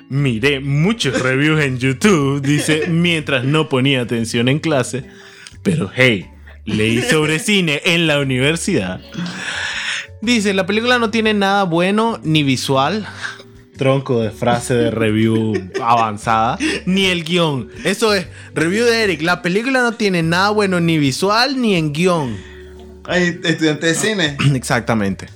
[0.09, 5.05] miré muchos reviews en YouTube, dice, mientras no ponía atención en clase.
[5.63, 6.27] Pero hey,
[6.65, 9.01] leí sobre cine en la universidad.
[10.21, 13.07] Dice, la película no tiene nada bueno ni visual.
[13.77, 15.53] Tronco de frase de review
[15.83, 16.57] avanzada.
[16.85, 17.69] Ni el guion.
[17.83, 19.21] Eso es, review de Eric.
[19.21, 22.37] La película no tiene nada bueno ni visual ni en guion.
[23.03, 24.37] Ay, estudiante de cine.
[24.55, 25.27] Exactamente.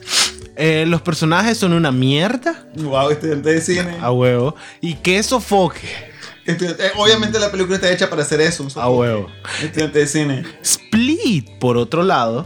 [0.55, 2.65] Eh, los personajes son una mierda.
[2.75, 3.97] Wow, estudiante de cine.
[4.01, 4.55] A huevo.
[4.81, 5.87] Y que sofoque.
[6.45, 8.63] Estudiante- eh, obviamente la película está hecha para hacer eso.
[8.63, 9.29] un A huevo.
[9.61, 10.43] Estudiante de cine.
[10.63, 12.45] Split, por otro lado,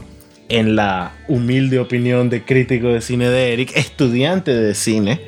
[0.53, 5.19] en la humilde opinión de crítico de cine de Eric, estudiante de cine,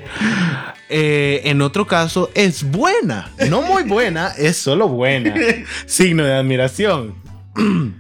[0.88, 3.32] eh, en otro caso es buena.
[3.50, 5.34] No muy buena, es solo buena.
[5.88, 7.16] Signo de admiración.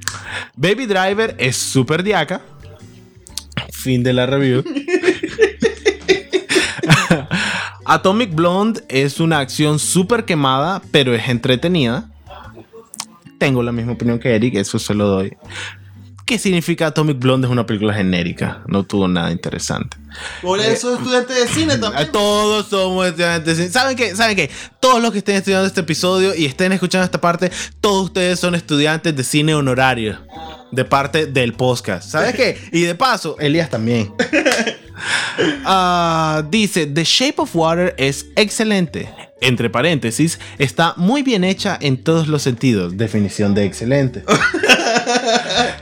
[0.55, 2.41] Baby Driver es super diaca.
[3.71, 4.63] Fin de la review.
[7.85, 12.11] Atomic Blonde es una acción súper quemada, pero es entretenida.
[13.39, 15.35] Tengo la misma opinión que Eric, eso se lo doy.
[16.25, 17.45] ¿Qué significa Atomic Blonde?
[17.47, 19.95] Es una película genérica, no tuvo nada interesante.
[20.41, 22.11] Por eso es estudiante de cine también.
[22.11, 23.57] Todos somos estudiantes.
[23.57, 23.73] de cine.
[23.73, 24.15] ¿Saben qué?
[24.15, 24.49] ¿Saben qué?
[24.79, 28.55] Todos los que estén estudiando este episodio y estén escuchando esta parte, todos ustedes son
[28.55, 30.17] estudiantes de cine honorario.
[30.71, 32.09] De parte del podcast.
[32.09, 32.57] ¿Sabes qué?
[32.71, 34.11] Y de paso, Elías también.
[35.65, 39.09] Ah, dice, The Shape of Water es excelente.
[39.41, 42.95] Entre paréntesis, está muy bien hecha en todos los sentidos.
[42.95, 44.23] Definición de excelente.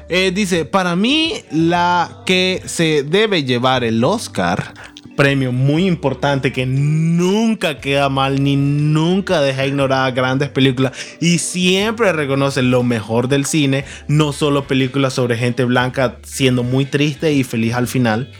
[0.09, 4.73] Eh, dice, para mí la que se debe llevar el Oscar,
[5.15, 12.11] premio muy importante que nunca queda mal ni nunca deja ignorar grandes películas y siempre
[12.13, 17.43] reconoce lo mejor del cine, no solo películas sobre gente blanca siendo muy triste y
[17.43, 18.31] feliz al final.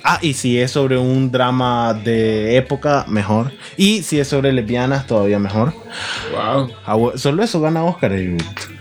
[0.08, 3.52] Ah, y si es sobre un drama de época, mejor.
[3.76, 5.74] Y si es sobre lesbianas, todavía mejor.
[6.32, 6.70] Wow.
[6.86, 8.12] Ah, Solo eso gana Oscar.
[8.12, 8.75] Eric.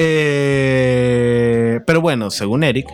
[0.00, 2.86] Eh, pero bueno, según Eric,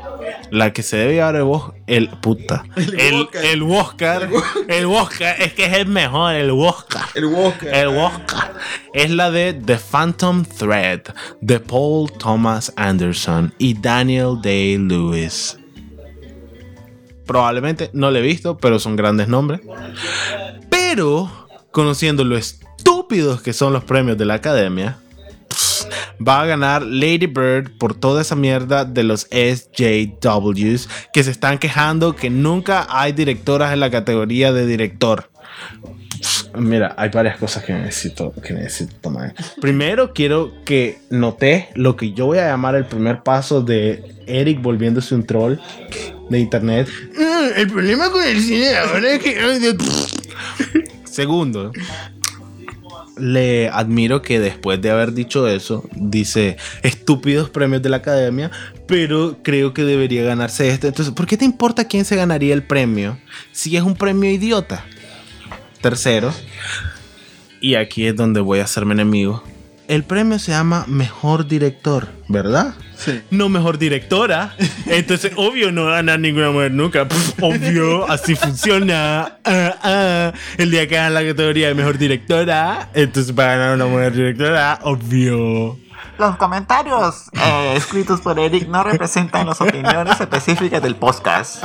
[0.51, 2.65] la que se debe llevar el, Os- el puta.
[2.77, 3.45] El, Oscar.
[3.45, 4.29] el Oscar.
[4.69, 5.37] El Oscar.
[5.41, 7.05] Es que es el mejor, el Oscar.
[7.15, 7.73] El Walker.
[7.75, 8.55] El Oscar
[8.93, 11.01] es la de The Phantom Thread
[11.41, 15.59] de Paul Thomas Anderson y Daniel Day Lewis.
[17.27, 19.61] Probablemente no lo he visto, pero son grandes nombres.
[20.69, 21.31] Pero,
[21.71, 24.99] conociendo lo estúpidos que son los premios de la academia,
[26.27, 31.59] va a ganar Lady Bird por toda esa mierda de los SJWs que se están
[31.59, 35.31] quejando que nunca hay directoras en la categoría de director.
[36.57, 39.35] Mira, hay varias cosas que necesito, que necesito tomar.
[39.61, 44.63] Primero, quiero que notes lo que yo voy a llamar el primer paso de Eric
[44.63, 45.59] volviéndose un troll
[46.31, 46.89] de internet.
[47.17, 49.77] Mm, el problema con el cine ahora es que.
[51.05, 51.73] Segundo,
[53.17, 58.51] le admiro que después de haber dicho eso, dice estúpidos premios de la academia,
[58.87, 60.89] pero creo que debería ganarse este.
[60.89, 63.19] Entonces, ¿por qué te importa quién se ganaría el premio
[63.53, 64.85] si es un premio idiota?
[65.81, 66.33] Tercero,
[67.61, 69.43] y aquí es donde voy a hacerme enemigo.
[69.87, 72.75] El premio se llama Mejor Director, ¿verdad?
[73.05, 73.21] Sí.
[73.31, 74.55] No Mejor Directora.
[74.87, 77.07] Entonces, obvio, no ganar ninguna mujer nunca.
[77.07, 79.39] Pff, obvio, así funciona.
[79.45, 80.33] Ah, ah.
[80.59, 84.13] El día que hagan la categoría de Mejor Directora, entonces va a ganar una mujer
[84.15, 85.79] directora, obvio.
[86.17, 91.65] Los comentarios eh, escritos por Eric no representan las opiniones específicas del podcast.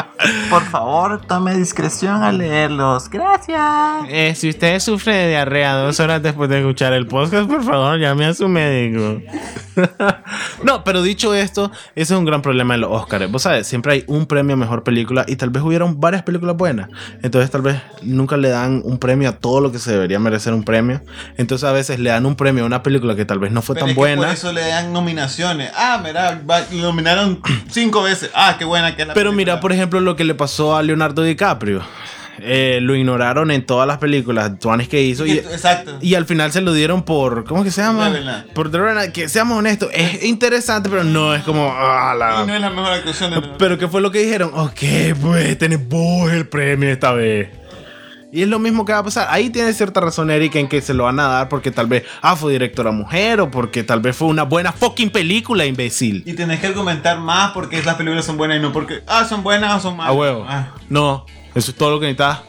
[0.49, 3.09] Por favor, tome discreción al leerlos.
[3.09, 4.05] Gracias.
[4.07, 7.99] Eh, si usted sufre de diarrea dos horas después de escuchar el podcast, por favor,
[7.99, 9.21] llame a su médico.
[10.63, 13.31] no, pero dicho esto, ese es un gran problema de los Oscars.
[13.31, 16.57] Vos sabes, siempre hay un premio a mejor película y tal vez hubieron varias películas
[16.57, 16.89] buenas.
[17.21, 20.53] Entonces, tal vez nunca le dan un premio a todo lo que se debería merecer
[20.53, 21.01] un premio.
[21.37, 23.75] Entonces, a veces le dan un premio a una película que tal vez no fue
[23.75, 24.35] Pero tan buena.
[24.39, 25.69] Eso le dan nominaciones.
[25.75, 28.29] Ah, mira, nominaron cinco veces.
[28.33, 29.53] Ah, qué buena que es la Pero película.
[29.53, 31.81] mira, por ejemplo, lo que le pasó a Leonardo DiCaprio.
[32.41, 35.25] Eh, lo ignoraron en todas las películas tuanes que hizo.
[35.25, 35.97] Y, Exacto.
[35.99, 37.43] Y al final se lo dieron por.
[37.43, 38.45] ¿Cómo que se llama?
[38.55, 41.69] Por The Que seamos honestos, es interesante, pero no es como.
[41.77, 44.51] ah, la- Y no es la mejor actuación de Pero ¿qué fue lo que dijeron?
[44.53, 44.79] Ok,
[45.21, 47.58] pues tenés vos el premio esta vez.
[48.31, 49.27] Y es lo mismo que va a pasar.
[49.31, 52.03] Ahí tiene cierta razón, Eric, en que se lo van a dar porque tal vez,
[52.21, 56.23] ah, fue directora mujer o porque tal vez fue una buena fucking película, imbécil.
[56.25, 59.41] Y tenés que argumentar más porque las películas son buenas y no porque, ah, son
[59.41, 60.11] buenas o son malas.
[60.11, 60.45] A huevo.
[60.47, 60.75] Ah.
[60.89, 61.25] No,
[61.55, 62.41] eso es todo lo que necesitas.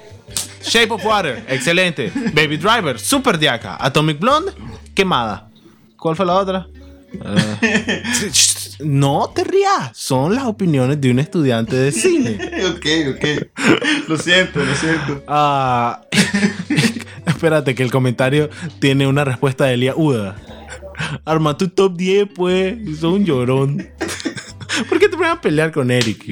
[0.62, 2.12] Shape of Water, excelente.
[2.35, 3.78] Baby Driver, super diaca.
[3.81, 4.53] Atomic Blonde,
[4.95, 5.49] quemada.
[5.97, 6.66] ¿Cuál fue la otra?
[7.62, 8.03] Eh,
[8.85, 12.39] no te rías, son las opiniones de un estudiante de cine.
[12.70, 14.09] ok, ok.
[14.09, 15.22] Lo siento, lo siento.
[15.26, 16.03] Ah,
[17.26, 20.37] espérate, que el comentario tiene una respuesta de Elia Uda.
[21.24, 22.76] Arma tu top 10, pues.
[22.99, 23.89] Sos un llorón.
[24.88, 26.26] ¿Por qué te pones a pelear con Eric?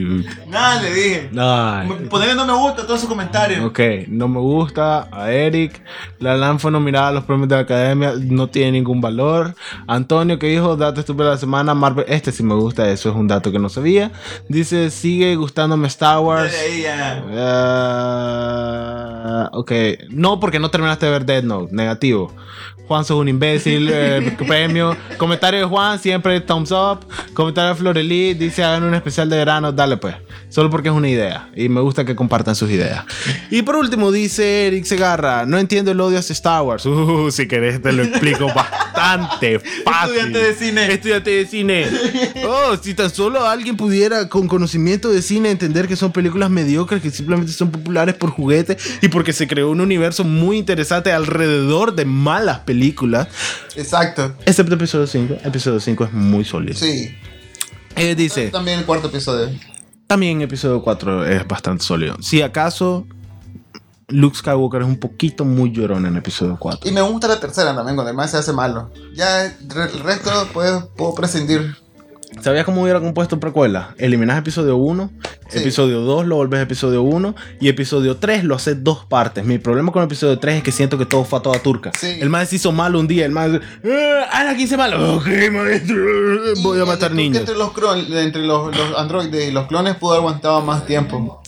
[0.47, 1.31] Nada, le dije.
[1.39, 1.89] Ay.
[2.09, 3.65] Ponerle no me gusta todos sus comentarios.
[3.65, 5.83] Ok, no me gusta a Eric.
[6.19, 8.13] La LAN fue nominada a los premios de la academia.
[8.19, 9.55] No tiene ningún valor.
[9.87, 11.75] Antonio que dijo dato estúpido de la semana.
[11.75, 12.05] Marvel.
[12.09, 12.91] Este sí me gusta.
[12.91, 14.13] Eso es un dato que no sabía.
[14.49, 16.53] Dice sigue gustándome Star Wars.
[16.53, 17.25] Desde ahí ya.
[19.41, 19.73] Ah, ok,
[20.11, 21.75] no porque no terminaste de ver Dead Note.
[21.75, 22.35] Negativo.
[22.89, 23.89] Juan sos un imbécil.
[23.93, 24.97] eh, premio.
[25.19, 27.01] Comentario de Juan siempre thumbs up.
[27.35, 29.71] Comentario de Florelí dice hagan un especial de verano.
[29.73, 30.17] Dale pues.
[30.49, 31.51] Solo porque es una idea.
[31.55, 33.05] Y me gusta que compartan sus ideas.
[33.51, 35.45] Y por último dice Eric Segarra.
[35.45, 36.87] No entiendo el odio hacia Star Wars.
[36.87, 40.17] Uh, si querés te lo explico bastante fácil.
[40.17, 40.93] Estudiante de cine.
[40.93, 41.87] Estudiante de cine.
[42.47, 47.03] Oh, si tan solo alguien pudiera con conocimiento de cine entender que son películas mediocres
[47.03, 51.95] que simplemente son populares por juguete y porque se creó un universo muy interesante alrededor
[51.95, 52.78] de malas películas.
[53.77, 54.35] Exacto.
[54.47, 55.35] Excepto episodio 5.
[55.45, 56.75] Episodio 5 es muy sólido.
[56.79, 57.15] Sí.
[57.97, 59.51] Eh, dice, También el cuarto episodio.
[60.07, 62.17] también episodio 4 es bastante sólido.
[62.23, 63.07] Si acaso
[64.09, 66.89] Luke Skywalker es un poquito muy llorón en episodio 4.
[66.89, 68.91] Y me gusta la tercera también, cuando el man se hace malo.
[69.15, 71.77] Ya el re- el resto puedo, puedo prescindir.
[72.41, 73.95] ¿Sabías cómo hubiera compuesto precuela?
[73.99, 75.11] Eliminas episodio 1,
[75.49, 75.59] Sí.
[75.59, 79.45] episodio 2 lo volves episodio 1 y episodio 3 lo haces dos partes.
[79.45, 81.91] Mi problema con episodio 3 es que siento que todo fue a toda turca.
[81.95, 82.19] Sí.
[82.21, 85.15] El man se hizo malo un día, el man eh, Anakin hice malo.
[85.19, 85.97] Ok, maestro,
[86.63, 87.39] voy a matar el- niños.
[87.41, 87.73] Entre los,
[88.13, 91.43] entre los, los androides y los clones pudo haber aguantado más tiempo.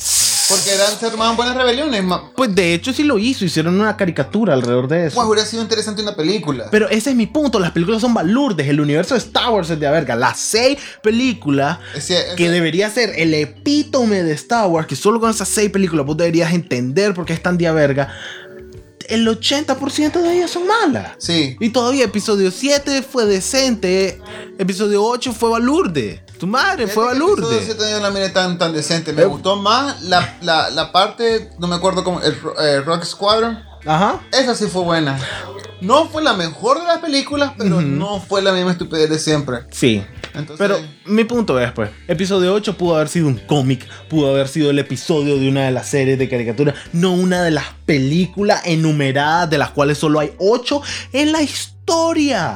[0.51, 2.05] Porque eran, se armaban buenas rebeliones.
[2.37, 5.15] Pues de hecho sí lo hizo, hicieron una caricatura alrededor de eso.
[5.15, 6.67] Pues hubiera sido interesante una película.
[6.71, 9.81] Pero ese es mi punto, las películas son balurdes, el universo de Star Wars es
[9.81, 10.17] de a verga.
[10.17, 11.79] Las seis películas
[12.37, 16.17] que debería ser el epítome de Star Wars, que solo con esas seis películas vos
[16.17, 18.13] deberías entender por qué están de verga,
[19.11, 21.13] el 80% de ellas son malas.
[21.19, 21.57] Sí.
[21.61, 24.21] Y todavía episodio 7 fue decente,
[24.59, 26.25] episodio 8 fue balurde.
[26.39, 27.43] Tu madre fue balurde.
[27.43, 29.13] episodio siete yo no la miré tan, tan decente.
[29.13, 29.27] Me Eh.
[29.27, 33.63] gustó más la, la, la parte, no me acuerdo cómo, el eh, Rock Squadron.
[33.85, 34.21] Ajá.
[34.33, 35.19] Esa sí fue buena.
[35.83, 39.61] No fue la mejor de las películas, pero no fue la misma estupidez de siempre.
[39.71, 40.05] Sí.
[40.59, 44.71] Pero mi punto es, pues, episodio 8 pudo haber sido un cómic, pudo haber sido
[44.71, 49.51] el episodio de una de las series de caricatura, no una de las películas enumeradas
[49.51, 51.70] de las cuales solo hay 8 en la historia.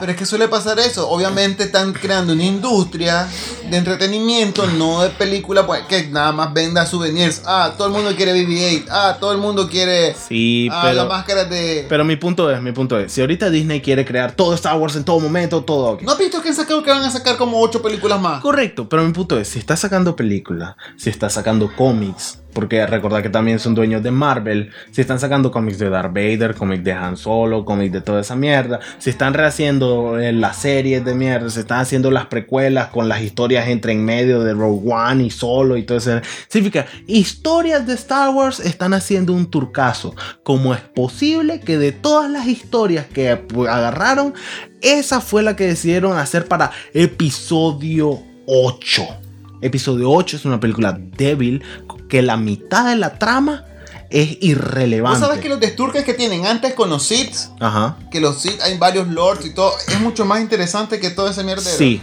[0.00, 1.08] Pero es que suele pasar eso.
[1.08, 3.26] Obviamente están creando una industria
[3.68, 7.42] de entretenimiento, no de película pues, que nada más venda souvenirs.
[7.44, 8.86] Ah, todo el mundo quiere BB-8.
[8.90, 11.86] Ah, todo el mundo quiere sí, ah, pero, las máscaras de...
[11.88, 14.96] pero mi punto es, mi punto es, si ahorita Disney quiere crear todo Star Wars
[14.96, 16.02] en todo momento, todo ok.
[16.02, 18.40] ¿No has visto que han sacado que van a sacar como ocho películas más?
[18.40, 23.22] Correcto, pero mi punto es, si está sacando películas, si está sacando cómics, porque recordad
[23.22, 26.92] que también son dueños de Marvel, si están sacando cómics de Darth Vader, cómics de
[26.92, 31.50] Han Solo, cómics de toda esa mierda, si están rehaciendo eh, las series de mierda,
[31.50, 35.30] si están haciendo las precuelas con las historias entre en medio de Rogue One y
[35.30, 40.14] Solo y todo eso, significa, historias de Star Wars están haciendo un turcazo.
[40.42, 44.34] ¿Cómo es posible que de todas las historias que agarraron,
[44.80, 49.23] esa fue la que decidieron hacer para episodio 8.
[49.60, 51.62] Episodio 8 es una película débil
[52.08, 53.64] que la mitad de la trama
[54.10, 55.18] es irrelevante.
[55.18, 57.96] ¿Vos sabes que los desturques que tienen antes con los Sith, Ajá.
[58.10, 61.42] que los Sith hay varios lords y todo, es mucho más interesante que todo ese
[61.42, 61.76] mierdero?
[61.76, 62.00] Sí.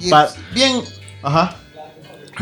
[0.00, 0.80] Y Pa- es bien...
[1.22, 1.56] Ajá.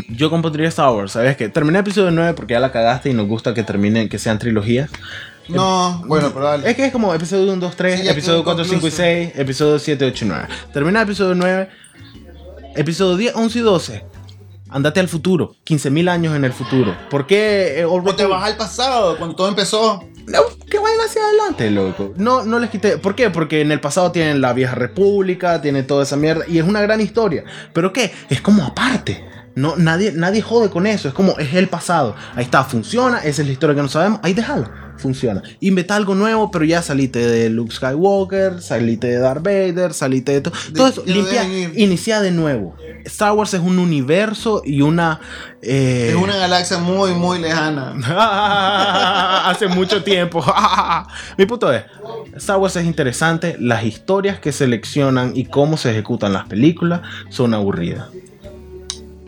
[0.09, 1.49] Yo compondría Star Wars, ¿sabes qué?
[1.49, 4.90] Terminé episodio 9 porque ya la cagaste y nos gusta que terminen, que sean trilogías.
[5.49, 6.68] No, bueno, pero dale.
[6.70, 8.97] Es que es como episodio 1, 2, 3, Sí, episodio quedó 4, 5 y concluso.
[8.97, 10.49] 6, episodio 7, 8 y 9.
[10.72, 11.68] Termina episodio 9,
[12.76, 14.05] episodio 10, 11 y 12.
[14.74, 16.96] Andate al futuro, 15.000 años en el futuro.
[17.08, 20.02] ¿Por qué eh, O te vas al pasado, cuando todo empezó.
[20.26, 22.12] No, que vayan hacia adelante, loco.
[22.16, 22.98] No, no les quité.
[22.98, 23.30] ¿Por qué?
[23.30, 26.44] Porque en el pasado tienen la vieja república, tienen toda esa mierda.
[26.48, 27.44] Y es una gran historia.
[27.72, 28.10] ¿Pero qué?
[28.28, 29.24] Es como aparte.
[29.57, 31.09] No, nadie, nadie jode con eso.
[31.09, 32.16] Es como, es el pasado.
[32.34, 33.18] Ahí está, funciona.
[33.18, 34.20] Esa es la historia que no sabemos.
[34.22, 34.68] Ahí déjalo.
[34.96, 35.42] Funciona.
[35.59, 40.40] Inventa algo nuevo, pero ya saliste de Luke Skywalker, saliste de Darth Vader, saliste de
[40.40, 40.55] todo.
[40.72, 41.42] Todo eso, limpia,
[41.74, 42.76] inicia de nuevo.
[43.05, 45.18] Star Wars es un universo y una.
[45.62, 47.92] eh, Es una galaxia muy, muy lejana.
[49.50, 50.44] Hace mucho tiempo.
[51.38, 51.82] Mi punto es,
[52.36, 57.00] Star Wars es interesante, las historias que seleccionan y cómo se ejecutan las películas
[57.30, 58.07] son aburridas.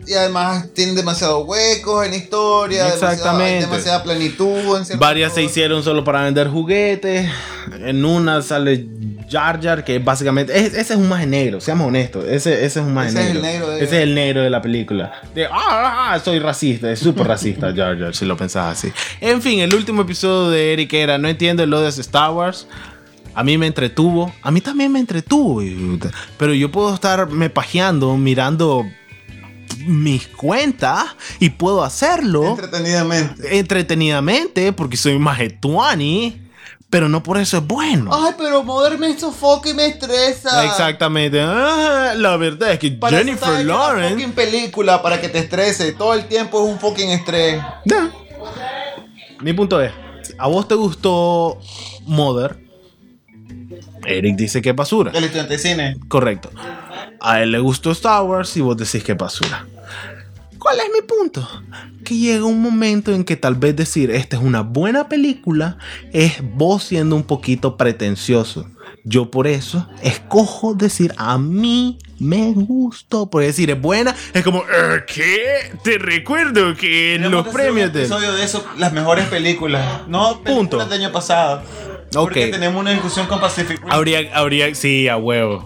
[0.07, 2.87] Y además tienen demasiados huecos en historia.
[2.87, 3.55] Exactamente.
[3.55, 4.81] hay demasiada plenitud.
[4.89, 7.29] En Varias se hicieron solo para vender juguetes.
[7.79, 8.87] En una sale
[9.29, 10.57] Jar Jar, que básicamente.
[10.57, 12.23] es- ese es un maje negro, seamos honestos.
[12.25, 13.39] Ese, ese es un maje Ese es negro.
[13.39, 15.11] el negro de- ese es el negro de la película.
[15.35, 16.89] De, ah, ah, ah, soy racista.
[16.89, 18.93] Es súper racista Jar Jar, si lo pensás así.
[19.19, 22.65] En fin, el último episodio de Eric era No entiendo el odio hacia Star Wars.
[23.35, 24.33] A mí me entretuvo.
[24.41, 25.61] A mí también me entretuvo.
[26.37, 28.85] Pero yo puedo estar me pajeando, mirando
[29.85, 31.05] mis cuentas
[31.39, 33.57] y puedo hacerlo Entretenidamente.
[33.59, 36.41] entretenidamente porque soy majetuani,
[36.89, 38.11] pero no por eso es bueno.
[38.13, 40.63] Ay, pero Mother me sofoca y me estresa.
[40.65, 41.39] Exactamente.
[41.41, 44.13] Ah, la verdad es que Para Jennifer Lawrence.
[44.15, 45.91] fucking película para que te estrese.
[45.93, 47.61] Todo el tiempo es un fucking estrés.
[47.85, 48.09] Ya.
[49.41, 49.91] Mi punto es:
[50.37, 51.59] ¿a vos te gustó
[52.05, 52.65] Mother?
[54.05, 55.11] Eric dice que es basura.
[55.13, 55.97] El estudiante de cine.
[56.07, 56.49] Correcto.
[57.19, 59.65] A él le gustó Star Wars y vos decís que basura.
[60.59, 61.47] ¿Cuál es mi punto?
[62.03, 65.77] Que llega un momento en que tal vez decir esta es una buena película
[66.11, 68.67] es vos siendo un poquito pretencioso.
[69.03, 73.29] Yo por eso escojo decir a mí me gustó.
[73.29, 75.71] Por decir es buena, es como, "Eh, ¿qué?
[75.83, 78.01] Te recuerdo que en los premios de...
[78.01, 80.01] episodio de eso, las mejores películas.
[80.07, 80.77] No Punto.
[80.77, 81.61] del año pasado.
[82.11, 82.51] Porque Ok.
[82.51, 83.91] tenemos una discusión con Pacific Rim.
[83.91, 85.63] Habría, habría, sí, a huevo.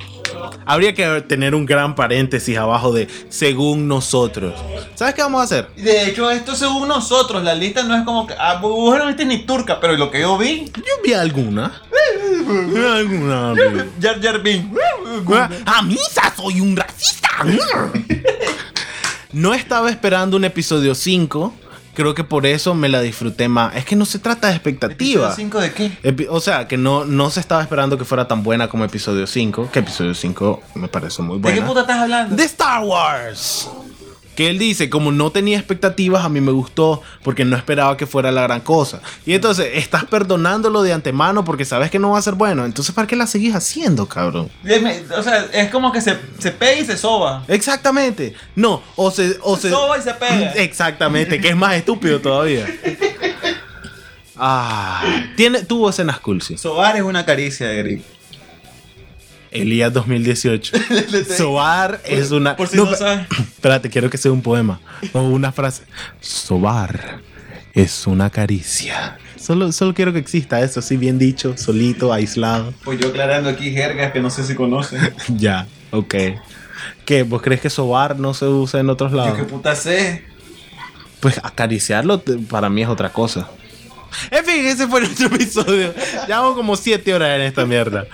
[0.65, 4.53] Habría que tener un gran paréntesis abajo de según nosotros.
[4.95, 5.67] ¿Sabes qué vamos a hacer?
[5.75, 8.33] De hecho, esto según nosotros, la lista no es como que.
[8.37, 10.65] Ah, vos no viste ni turca, pero lo que yo vi.
[10.75, 11.81] Yo vi alguna.
[12.95, 13.53] alguna.
[14.01, 14.77] Jar Jar Binks.
[15.65, 17.29] A misa soy un racista.
[19.33, 21.53] No estaba esperando un episodio 5.
[21.93, 23.75] Creo que por eso me la disfruté más.
[23.75, 25.33] Es que no se trata de expectativa.
[25.35, 25.91] ¿Cinco de qué?
[26.03, 29.27] Epi- O sea, que no, no se estaba esperando que fuera tan buena como episodio
[29.27, 29.69] 5.
[29.71, 31.67] Que episodio 5 me parece muy ¿De qué buena.
[31.67, 32.35] puta estás hablando?
[32.35, 33.67] de Star Wars.
[34.35, 38.07] Que él dice, como no tenía expectativas, a mí me gustó porque no esperaba que
[38.07, 39.01] fuera la gran cosa.
[39.25, 42.63] Y entonces estás perdonándolo de antemano porque sabes que no va a ser bueno.
[42.65, 44.49] Entonces, ¿para qué la seguís haciendo, cabrón?
[45.17, 47.43] O sea, es como que se, se pega y se soba.
[47.47, 48.33] Exactamente.
[48.55, 49.37] No, o se...
[49.41, 50.51] O Se soba y se pega.
[50.55, 52.65] Exactamente, que es más estúpido todavía.
[54.43, 55.03] Ah,
[55.35, 56.57] tiene, tuvo escenas cool, sí.
[56.57, 58.01] Sobar es una caricia, Eric.
[59.51, 60.77] Elías 2018.
[61.37, 62.55] Sobar es una.
[62.55, 63.27] Por si No, no, sabes.
[63.39, 64.79] Espérate, quiero que sea un poema
[65.13, 65.83] o una frase.
[66.19, 67.19] Sobar
[67.73, 69.17] es una caricia.
[69.37, 72.73] Solo, solo quiero que exista eso, así bien dicho, solito, aislado.
[72.83, 75.13] Pues yo aclarando aquí jergas que no sé si conocen.
[75.37, 76.15] ya, ok.
[77.05, 77.23] ¿Qué?
[77.23, 79.37] ¿Vos crees que sobar no se usa en otros Yo lados?
[79.37, 80.23] qué puta sé.
[81.19, 83.49] Pues acariciarlo para mí es otra cosa.
[84.29, 85.93] En fin, ese fue nuestro episodio.
[86.27, 88.07] Llevamos como 7 horas en esta mierda.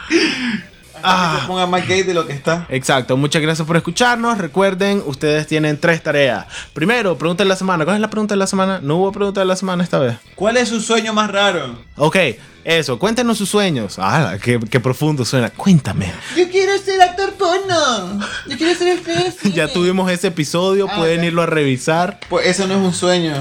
[1.04, 1.40] Ah.
[1.42, 2.66] Se ponga más gay de lo que está.
[2.70, 4.38] Exacto, muchas gracias por escucharnos.
[4.38, 6.46] Recuerden, ustedes tienen tres tareas.
[6.74, 7.84] Primero, pregunta de la semana.
[7.86, 8.80] ¿Cuál es la pregunta de la semana?
[8.82, 10.18] No hubo pregunta de la semana esta vez.
[10.36, 11.78] ¿Cuál es su sueño más raro?
[11.96, 12.18] Ok,
[12.64, 13.96] eso, cuéntenos sus sueños.
[13.98, 15.50] Ah, qué, qué profundo suena.
[15.50, 16.12] Cuéntame.
[16.36, 18.20] Yo quiero ser actor porno.
[18.48, 19.36] Yo quiero ser actriz.
[19.54, 21.26] Ya tuvimos ese episodio, Ah, pueden ok.
[21.26, 22.20] irlo a revisar.
[22.30, 23.34] Pues eso no es un sueño.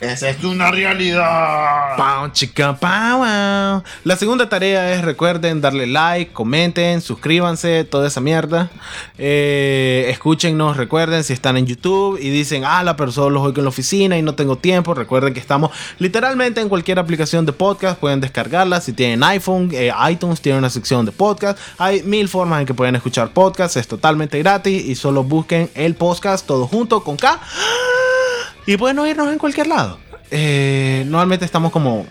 [0.00, 1.96] Esa es una realidad.
[1.96, 3.22] Pau, chica, pau.
[4.04, 8.70] La segunda tarea es, recuerden, darle like, comenten, suscríbanse, toda esa mierda.
[9.18, 13.64] Eh, escúchennos, recuerden, si están en YouTube y dicen, ah, la persona los oigo en
[13.64, 17.98] la oficina y no tengo tiempo, recuerden que estamos literalmente en cualquier aplicación de podcast,
[17.98, 18.80] pueden descargarla.
[18.80, 21.58] Si tienen iPhone, eh, iTunes tiene una sección de podcast.
[21.76, 25.96] Hay mil formas en que pueden escuchar podcast, es totalmente gratis y solo busquen el
[25.96, 27.40] podcast todo junto con K.
[28.68, 29.98] Y pueden oírnos en cualquier lado.
[30.30, 32.06] Eh, normalmente estamos como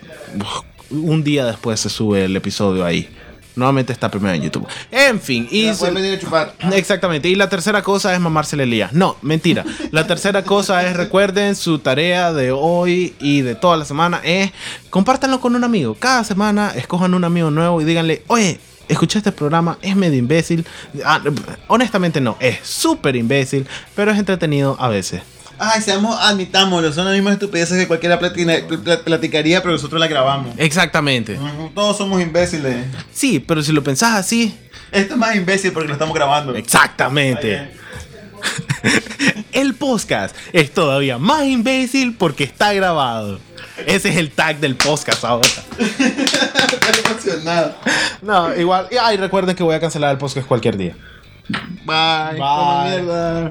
[0.90, 3.08] un día después se sube el episodio ahí.
[3.54, 4.66] Normalmente está primero en YouTube.
[4.90, 6.54] En fin, y se- venir a chupar.
[6.72, 7.28] Exactamente.
[7.28, 8.88] Y la tercera cosa es mamársele el día.
[8.92, 9.64] No, mentira.
[9.92, 14.50] La tercera cosa es, recuerden, su tarea de hoy y de toda la semana es
[14.90, 15.94] compártanlo con un amigo.
[15.98, 20.64] Cada semana escojan un amigo nuevo y díganle, oye, escuché este programa, es medio imbécil.
[21.04, 21.20] Ah,
[21.68, 25.22] honestamente no, es súper imbécil, pero es entretenido a veces.
[25.58, 30.06] Ay, seamos, admitámoslo, son las mismas estupideces que cualquiera platina- pl- platicaría, pero nosotros la
[30.06, 30.54] grabamos.
[30.56, 31.38] Exactamente.
[31.74, 32.86] Todos somos imbéciles.
[33.12, 34.56] Sí, pero si lo pensás así,
[34.92, 36.54] Esto es más imbécil porque lo estamos grabando.
[36.54, 37.70] exactamente.
[39.52, 43.40] El podcast es todavía más imbécil porque está grabado.
[43.86, 45.48] Ese es el tag del podcast ahora.
[45.78, 47.74] Estoy emocionado.
[48.22, 48.86] No, igual.
[48.90, 50.94] y- Ay, recuerden que voy a cancelar el podcast cualquier día.
[51.48, 52.32] Bye.
[52.32, 52.38] Bye.
[52.38, 53.50] Como mierda.